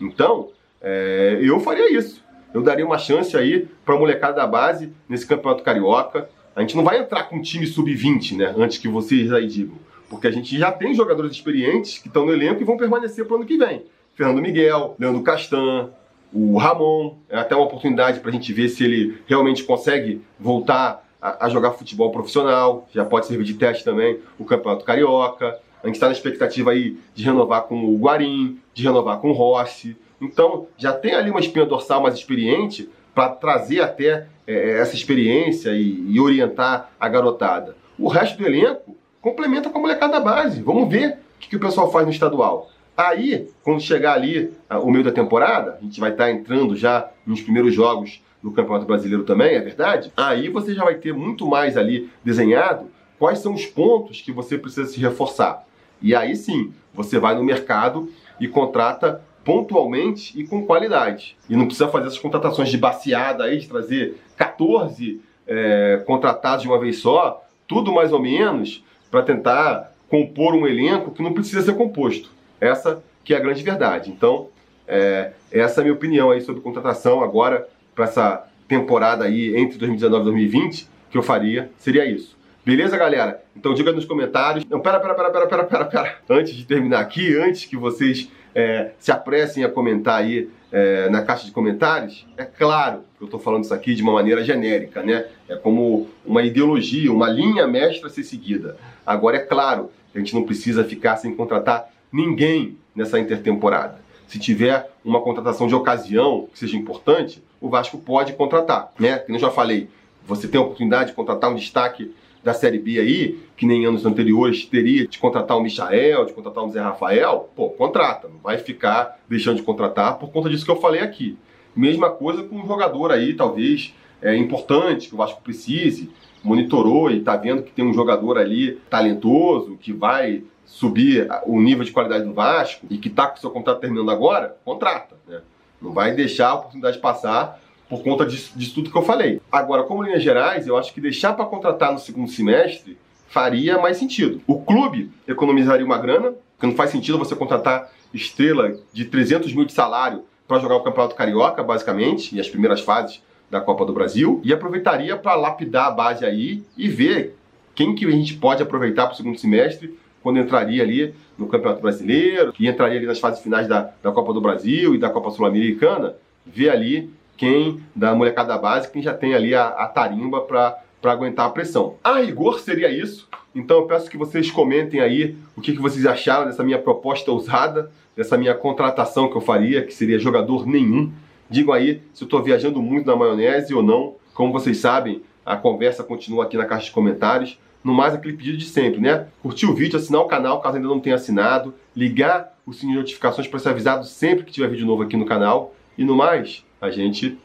Então, 0.00 0.50
é, 0.80 1.38
eu 1.42 1.60
faria 1.60 1.92
isso. 1.92 2.24
Eu 2.52 2.62
daria 2.62 2.84
uma 2.84 2.98
chance 2.98 3.36
aí 3.36 3.68
para 3.84 3.94
a 3.94 3.98
molecada 3.98 4.34
da 4.34 4.46
base 4.46 4.92
nesse 5.08 5.26
campeonato 5.26 5.62
carioca. 5.62 6.28
A 6.56 6.60
gente 6.60 6.76
não 6.76 6.82
vai 6.82 6.98
entrar 6.98 7.24
com 7.24 7.36
um 7.36 7.42
time 7.42 7.66
sub-20, 7.66 8.36
né? 8.36 8.54
Antes 8.56 8.78
que 8.78 8.88
vocês 8.88 9.32
aí 9.32 9.46
digam. 9.46 9.76
Porque 10.08 10.26
a 10.26 10.30
gente 10.30 10.58
já 10.58 10.72
tem 10.72 10.94
jogadores 10.94 11.32
experientes 11.32 11.98
que 11.98 12.08
estão 12.08 12.24
no 12.24 12.32
elenco 12.32 12.62
e 12.62 12.64
vão 12.64 12.76
permanecer 12.76 13.24
para 13.26 13.34
o 13.34 13.36
ano 13.36 13.46
que 13.46 13.58
vem. 13.58 13.84
Fernando 14.18 14.42
Miguel, 14.42 14.96
Leandro 14.98 15.22
Castan, 15.22 15.90
o 16.32 16.58
Ramon. 16.58 17.18
É 17.30 17.38
até 17.38 17.54
uma 17.54 17.64
oportunidade 17.64 18.18
para 18.18 18.30
a 18.30 18.32
gente 18.32 18.52
ver 18.52 18.68
se 18.68 18.82
ele 18.82 19.22
realmente 19.28 19.62
consegue 19.62 20.20
voltar 20.40 21.08
a, 21.22 21.46
a, 21.46 21.48
jogar 21.48 21.70
futebol 21.70 22.10
profissional. 22.10 22.88
Já 22.92 23.04
pode 23.04 23.26
servir 23.26 23.44
de 23.44 23.54
teste 23.54 23.84
também 23.84 24.18
o 24.36 24.44
Campeonato 24.44 24.84
Carioca. 24.84 25.60
A 25.80 25.86
gente 25.86 25.94
está 25.94 26.06
na 26.06 26.12
expectativa 26.12 26.72
aí 26.72 26.98
de 27.14 27.22
renovar 27.22 27.62
com 27.62 27.84
o 27.84 27.96
Guarim, 27.96 28.58
de 28.74 28.82
renovar 28.82 29.18
com 29.18 29.30
o 29.30 29.32
Rossi. 29.32 29.96
Então, 30.20 30.66
já 30.76 30.92
tem 30.92 31.14
ali 31.14 31.30
uma 31.30 31.38
espinha 31.38 31.64
dorsal 31.64 32.02
mais 32.02 32.16
experiente 32.16 32.90
para 33.14 33.28
trazer 33.28 33.80
até 33.82 34.26
é, 34.48 34.80
essa 34.80 34.96
experiência 34.96 35.70
e, 35.70 36.04
e, 36.08 36.18
orientar 36.18 36.90
a 36.98 37.08
garotada. 37.08 37.76
O 37.96 38.08
resto 38.08 38.36
do 38.36 38.44
elenco 38.44 38.96
complementa 39.22 39.70
com 39.70 39.78
a 39.78 39.80
molecada 39.80 40.14
da 40.14 40.20
base. 40.20 40.60
Vamos 40.60 40.90
ver 40.90 41.18
o 41.36 41.38
que, 41.38 41.50
que 41.50 41.56
o 41.56 41.60
pessoal 41.60 41.92
faz 41.92 42.04
no 42.04 42.10
estadual. 42.12 42.68
Aí, 42.98 43.48
quando 43.62 43.80
chegar 43.80 44.14
ali 44.14 44.50
o 44.68 44.90
meio 44.90 45.04
da 45.04 45.12
temporada, 45.12 45.78
a 45.80 45.84
gente 45.84 46.00
vai 46.00 46.10
estar 46.10 46.24
tá 46.24 46.32
entrando 46.32 46.74
já 46.74 47.08
nos 47.24 47.40
primeiros 47.40 47.72
jogos 47.72 48.20
do 48.42 48.50
Campeonato 48.50 48.86
Brasileiro 48.86 49.22
também, 49.22 49.54
é 49.54 49.60
verdade? 49.60 50.12
Aí 50.16 50.48
você 50.48 50.74
já 50.74 50.82
vai 50.82 50.96
ter 50.96 51.14
muito 51.14 51.46
mais 51.46 51.76
ali 51.76 52.10
desenhado 52.24 52.90
quais 53.16 53.38
são 53.38 53.54
os 53.54 53.64
pontos 53.64 54.20
que 54.20 54.32
você 54.32 54.58
precisa 54.58 54.88
se 54.88 54.98
reforçar. 54.98 55.64
E 56.02 56.12
aí 56.12 56.34
sim, 56.34 56.72
você 56.92 57.20
vai 57.20 57.36
no 57.36 57.44
mercado 57.44 58.10
e 58.40 58.48
contrata 58.48 59.22
pontualmente 59.44 60.36
e 60.36 60.44
com 60.44 60.66
qualidade. 60.66 61.36
E 61.48 61.54
não 61.54 61.66
precisa 61.66 61.86
fazer 61.86 62.08
essas 62.08 62.18
contratações 62.18 62.68
de 62.68 62.78
baseada 62.78 63.44
aí, 63.44 63.58
de 63.58 63.68
trazer 63.68 64.16
14 64.36 65.20
é, 65.46 66.02
contratados 66.04 66.62
de 66.62 66.68
uma 66.68 66.80
vez 66.80 66.98
só, 66.98 67.44
tudo 67.68 67.92
mais 67.92 68.12
ou 68.12 68.20
menos, 68.20 68.82
para 69.08 69.22
tentar 69.22 69.92
compor 70.08 70.52
um 70.52 70.66
elenco 70.66 71.12
que 71.12 71.22
não 71.22 71.32
precisa 71.32 71.62
ser 71.62 71.76
composto. 71.76 72.36
Essa 72.60 73.02
que 73.24 73.34
é 73.34 73.36
a 73.36 73.40
grande 73.40 73.62
verdade. 73.62 74.10
Então, 74.10 74.48
é, 74.86 75.32
essa 75.52 75.80
é 75.80 75.82
a 75.82 75.84
minha 75.84 75.94
opinião 75.94 76.30
aí 76.30 76.40
sobre 76.40 76.62
contratação 76.62 77.22
agora 77.22 77.68
para 77.94 78.04
essa 78.04 78.48
temporada 78.66 79.24
aí 79.24 79.56
entre 79.56 79.78
2019 79.78 80.22
e 80.22 80.24
2020 80.24 80.88
que 81.10 81.18
eu 81.18 81.22
faria, 81.22 81.70
seria 81.78 82.04
isso. 82.04 82.36
Beleza, 82.64 82.96
galera? 82.98 83.42
Então 83.56 83.72
diga 83.72 83.92
nos 83.92 84.04
comentários. 84.04 84.64
Não, 84.66 84.80
pera, 84.80 85.00
pera, 85.00 85.14
pera, 85.14 85.30
pera, 85.30 85.46
pera, 85.46 85.64
pera, 85.64 85.84
pera. 85.86 86.16
Antes 86.28 86.54
de 86.54 86.66
terminar 86.66 87.00
aqui, 87.00 87.34
antes 87.36 87.64
que 87.64 87.76
vocês 87.76 88.30
é, 88.54 88.90
se 88.98 89.10
apressem 89.10 89.64
a 89.64 89.70
comentar 89.70 90.20
aí 90.20 90.50
é, 90.70 91.08
na 91.08 91.22
caixa 91.22 91.46
de 91.46 91.52
comentários, 91.52 92.26
é 92.36 92.44
claro 92.44 93.04
que 93.16 93.22
eu 93.22 93.24
estou 93.24 93.40
falando 93.40 93.64
isso 93.64 93.72
aqui 93.72 93.94
de 93.94 94.02
uma 94.02 94.12
maneira 94.12 94.44
genérica, 94.44 95.02
né? 95.02 95.26
É 95.48 95.56
como 95.56 96.08
uma 96.26 96.42
ideologia, 96.42 97.10
uma 97.10 97.28
linha 97.28 97.66
mestra 97.66 98.08
a 98.08 98.10
ser 98.10 98.22
seguida. 98.22 98.76
Agora, 99.06 99.36
é 99.38 99.40
claro 99.40 99.90
a 100.14 100.18
gente 100.18 100.34
não 100.34 100.42
precisa 100.42 100.84
ficar 100.84 101.16
sem 101.16 101.34
contratar 101.34 101.88
ninguém 102.12 102.76
nessa 102.94 103.18
intertemporada. 103.18 104.00
Se 104.26 104.38
tiver 104.38 104.90
uma 105.04 105.20
contratação 105.20 105.66
de 105.66 105.74
ocasião 105.74 106.48
que 106.52 106.58
seja 106.58 106.76
importante, 106.76 107.42
o 107.60 107.68
Vasco 107.68 107.98
pode 107.98 108.34
contratar, 108.34 108.92
né? 108.98 109.18
Como 109.18 109.36
eu 109.36 109.40
já 109.40 109.50
falei, 109.50 109.88
você 110.26 110.46
tem 110.46 110.60
a 110.60 110.64
oportunidade 110.64 111.10
de 111.10 111.16
contratar 111.16 111.50
um 111.50 111.54
destaque 111.54 112.14
da 112.44 112.54
Série 112.54 112.78
B 112.78 113.00
aí, 113.00 113.38
que 113.56 113.66
nem 113.66 113.84
anos 113.84 114.06
anteriores 114.06 114.64
teria 114.64 115.06
de 115.06 115.18
contratar 115.18 115.56
um 115.56 115.62
Michael, 115.62 116.26
de 116.26 116.32
contratar 116.32 116.64
um 116.64 116.70
Zé 116.70 116.80
Rafael, 116.80 117.48
pô, 117.56 117.70
contrata, 117.70 118.28
não 118.28 118.38
vai 118.38 118.58
ficar 118.58 119.18
deixando 119.28 119.56
de 119.56 119.62
contratar 119.62 120.18
por 120.18 120.30
conta 120.30 120.48
disso 120.48 120.64
que 120.64 120.70
eu 120.70 120.80
falei 120.80 121.00
aqui. 121.00 121.36
Mesma 121.74 122.10
coisa 122.10 122.42
com 122.42 122.56
um 122.56 122.66
jogador 122.66 123.10
aí, 123.10 123.34
talvez, 123.34 123.94
é 124.20 124.36
importante, 124.36 125.08
que 125.08 125.14
o 125.14 125.18
Vasco 125.18 125.42
precise, 125.42 126.10
monitorou 126.42 127.10
e 127.10 127.18
está 127.18 127.36
vendo 127.36 127.62
que 127.62 127.72
tem 127.72 127.84
um 127.84 127.92
jogador 127.92 128.38
ali 128.38 128.78
talentoso, 128.88 129.76
que 129.80 129.92
vai 129.92 130.42
subir 130.68 131.26
o 131.46 131.58
nível 131.60 131.82
de 131.82 131.90
qualidade 131.90 132.24
do 132.24 132.34
Vasco 132.34 132.86
e 132.90 132.98
que 132.98 133.08
está 133.08 133.26
com 133.26 133.38
seu 133.38 133.50
contrato 133.50 133.80
terminando 133.80 134.10
agora, 134.10 134.56
contrata. 134.66 135.16
Né? 135.26 135.40
Não 135.80 135.92
vai 135.92 136.12
deixar 136.12 136.50
a 136.50 136.54
oportunidade 136.54 136.98
passar 136.98 137.58
por 137.88 138.02
conta 138.02 138.26
disso, 138.26 138.52
disso 138.54 138.74
tudo 138.74 138.90
que 138.90 138.96
eu 138.96 139.02
falei. 139.02 139.40
Agora, 139.50 139.82
como 139.84 140.02
linhas 140.02 140.22
gerais, 140.22 140.66
eu 140.66 140.76
acho 140.76 140.92
que 140.92 141.00
deixar 141.00 141.32
para 141.32 141.46
contratar 141.46 141.90
no 141.90 141.98
segundo 141.98 142.30
semestre 142.30 142.98
faria 143.28 143.78
mais 143.78 143.96
sentido. 143.96 144.42
O 144.46 144.60
clube 144.60 145.10
economizaria 145.26 145.84
uma 145.84 145.96
grana, 145.96 146.34
porque 146.52 146.66
não 146.66 146.74
faz 146.74 146.90
sentido 146.90 147.18
você 147.18 147.34
contratar 147.34 147.90
estrela 148.12 148.78
de 148.92 149.06
300 149.06 149.52
mil 149.54 149.64
de 149.64 149.72
salário 149.72 150.24
para 150.46 150.58
jogar 150.58 150.76
o 150.76 150.82
Campeonato 150.82 151.14
Carioca, 151.14 151.62
basicamente, 151.62 152.36
e 152.36 152.40
as 152.40 152.48
primeiras 152.48 152.82
fases 152.82 153.22
da 153.50 153.60
Copa 153.60 153.86
do 153.86 153.94
Brasil, 153.94 154.40
e 154.44 154.52
aproveitaria 154.52 155.16
para 155.16 155.34
lapidar 155.34 155.86
a 155.86 155.90
base 155.90 156.26
aí 156.26 156.62
e 156.76 156.88
ver 156.88 157.38
quem 157.74 157.94
que 157.94 158.04
a 158.04 158.10
gente 158.10 158.34
pode 158.34 158.62
aproveitar 158.62 159.06
para 159.06 159.14
o 159.14 159.16
segundo 159.16 159.38
semestre 159.38 159.98
quando 160.22 160.38
entraria 160.38 160.82
ali 160.82 161.14
no 161.36 161.46
Campeonato 161.46 161.80
Brasileiro, 161.80 162.52
e 162.58 162.68
entraria 162.68 162.98
ali 162.98 163.06
nas 163.06 163.20
fases 163.20 163.40
finais 163.40 163.68
da, 163.68 163.90
da 164.02 164.10
Copa 164.10 164.32
do 164.32 164.40
Brasil 164.40 164.94
e 164.94 164.98
da 164.98 165.10
Copa 165.10 165.30
Sul-Americana, 165.30 166.14
ver 166.46 166.70
ali 166.70 167.10
quem 167.36 167.80
da 167.94 168.14
molecada 168.14 168.58
base, 168.58 168.90
quem 168.90 169.00
já 169.00 169.14
tem 169.14 169.34
ali 169.34 169.54
a, 169.54 169.68
a 169.68 169.86
tarimba 169.86 170.40
para 170.40 170.82
aguentar 171.04 171.46
a 171.46 171.50
pressão. 171.50 171.94
A 172.02 172.18
rigor 172.18 172.58
seria 172.58 172.90
isso. 172.90 173.28
Então 173.54 173.78
eu 173.78 173.86
peço 173.86 174.10
que 174.10 174.16
vocês 174.16 174.50
comentem 174.50 175.00
aí 175.00 175.36
o 175.56 175.60
que, 175.60 175.72
que 175.72 175.80
vocês 175.80 176.04
acharam 176.04 176.46
dessa 176.46 176.64
minha 176.64 176.78
proposta 176.78 177.30
ousada, 177.30 177.90
dessa 178.16 178.36
minha 178.36 178.54
contratação 178.54 179.28
que 179.30 179.36
eu 179.36 179.40
faria, 179.40 179.84
que 179.84 179.94
seria 179.94 180.18
jogador 180.18 180.66
nenhum. 180.66 181.12
Digam 181.48 181.72
aí 181.72 182.02
se 182.12 182.24
eu 182.24 182.26
estou 182.26 182.42
viajando 182.42 182.82
muito 182.82 183.06
na 183.06 183.16
maionese 183.16 183.72
ou 183.72 183.82
não. 183.82 184.16
Como 184.34 184.52
vocês 184.52 184.78
sabem, 184.78 185.22
a 185.46 185.56
conversa 185.56 186.04
continua 186.04 186.44
aqui 186.44 186.56
na 186.56 186.66
caixa 186.66 186.86
de 186.86 186.90
comentários. 186.90 187.58
No 187.82 187.94
mais, 187.94 188.12
aquele 188.12 188.36
pedido 188.36 188.58
de 188.58 188.66
sempre, 188.66 189.00
né? 189.00 189.28
Curtir 189.40 189.66
o 189.66 189.74
vídeo, 189.74 189.96
assinar 189.98 190.20
o 190.20 190.26
canal 190.26 190.60
caso 190.60 190.76
ainda 190.76 190.88
não 190.88 190.98
tenha 190.98 191.14
assinado, 191.14 191.74
ligar 191.94 192.56
o 192.66 192.72
sininho 192.72 192.96
de 192.96 193.02
notificações 193.02 193.46
para 193.46 193.58
ser 193.58 193.68
avisado 193.68 194.04
sempre 194.04 194.44
que 194.44 194.52
tiver 194.52 194.68
vídeo 194.68 194.86
novo 194.86 195.02
aqui 195.02 195.16
no 195.16 195.24
canal. 195.24 195.74
E 195.96 196.04
no 196.04 196.16
mais, 196.16 196.64
a 196.80 196.90
gente 196.90 197.38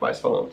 vai 0.00 0.14
se 0.14 0.22
falando. 0.22 0.50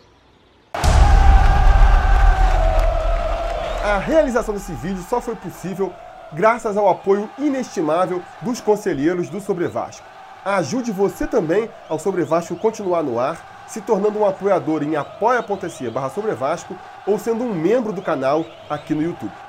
A 3.83 3.99
realização 3.99 4.53
desse 4.53 4.73
vídeo 4.73 5.01
só 5.07 5.21
foi 5.21 5.35
possível 5.35 5.93
graças 6.33 6.75
ao 6.75 6.89
apoio 6.89 7.29
inestimável 7.37 8.21
dos 8.41 8.59
conselheiros 8.59 9.29
do 9.29 9.39
Sobre 9.39 9.67
Vasco. 9.67 10.05
Ajude 10.43 10.91
você 10.91 11.25
também 11.25 11.69
ao 11.87 11.97
Sobre 11.97 12.23
Vasco 12.23 12.55
continuar 12.55 13.01
no 13.03 13.19
ar, 13.19 13.56
se 13.67 13.81
tornando 13.81 14.17
um 14.17 14.25
apoiador 14.25 14.81
em 14.81 14.95
apoia.se 14.95 15.89
barra 15.89 16.09
Sobre 16.09 16.33
Vasco 16.33 16.75
ou 17.05 17.19
sendo 17.19 17.43
um 17.43 17.53
membro 17.53 17.93
do 17.93 18.01
canal 18.01 18.45
aqui 18.69 18.95
no 18.95 19.03
YouTube. 19.03 19.46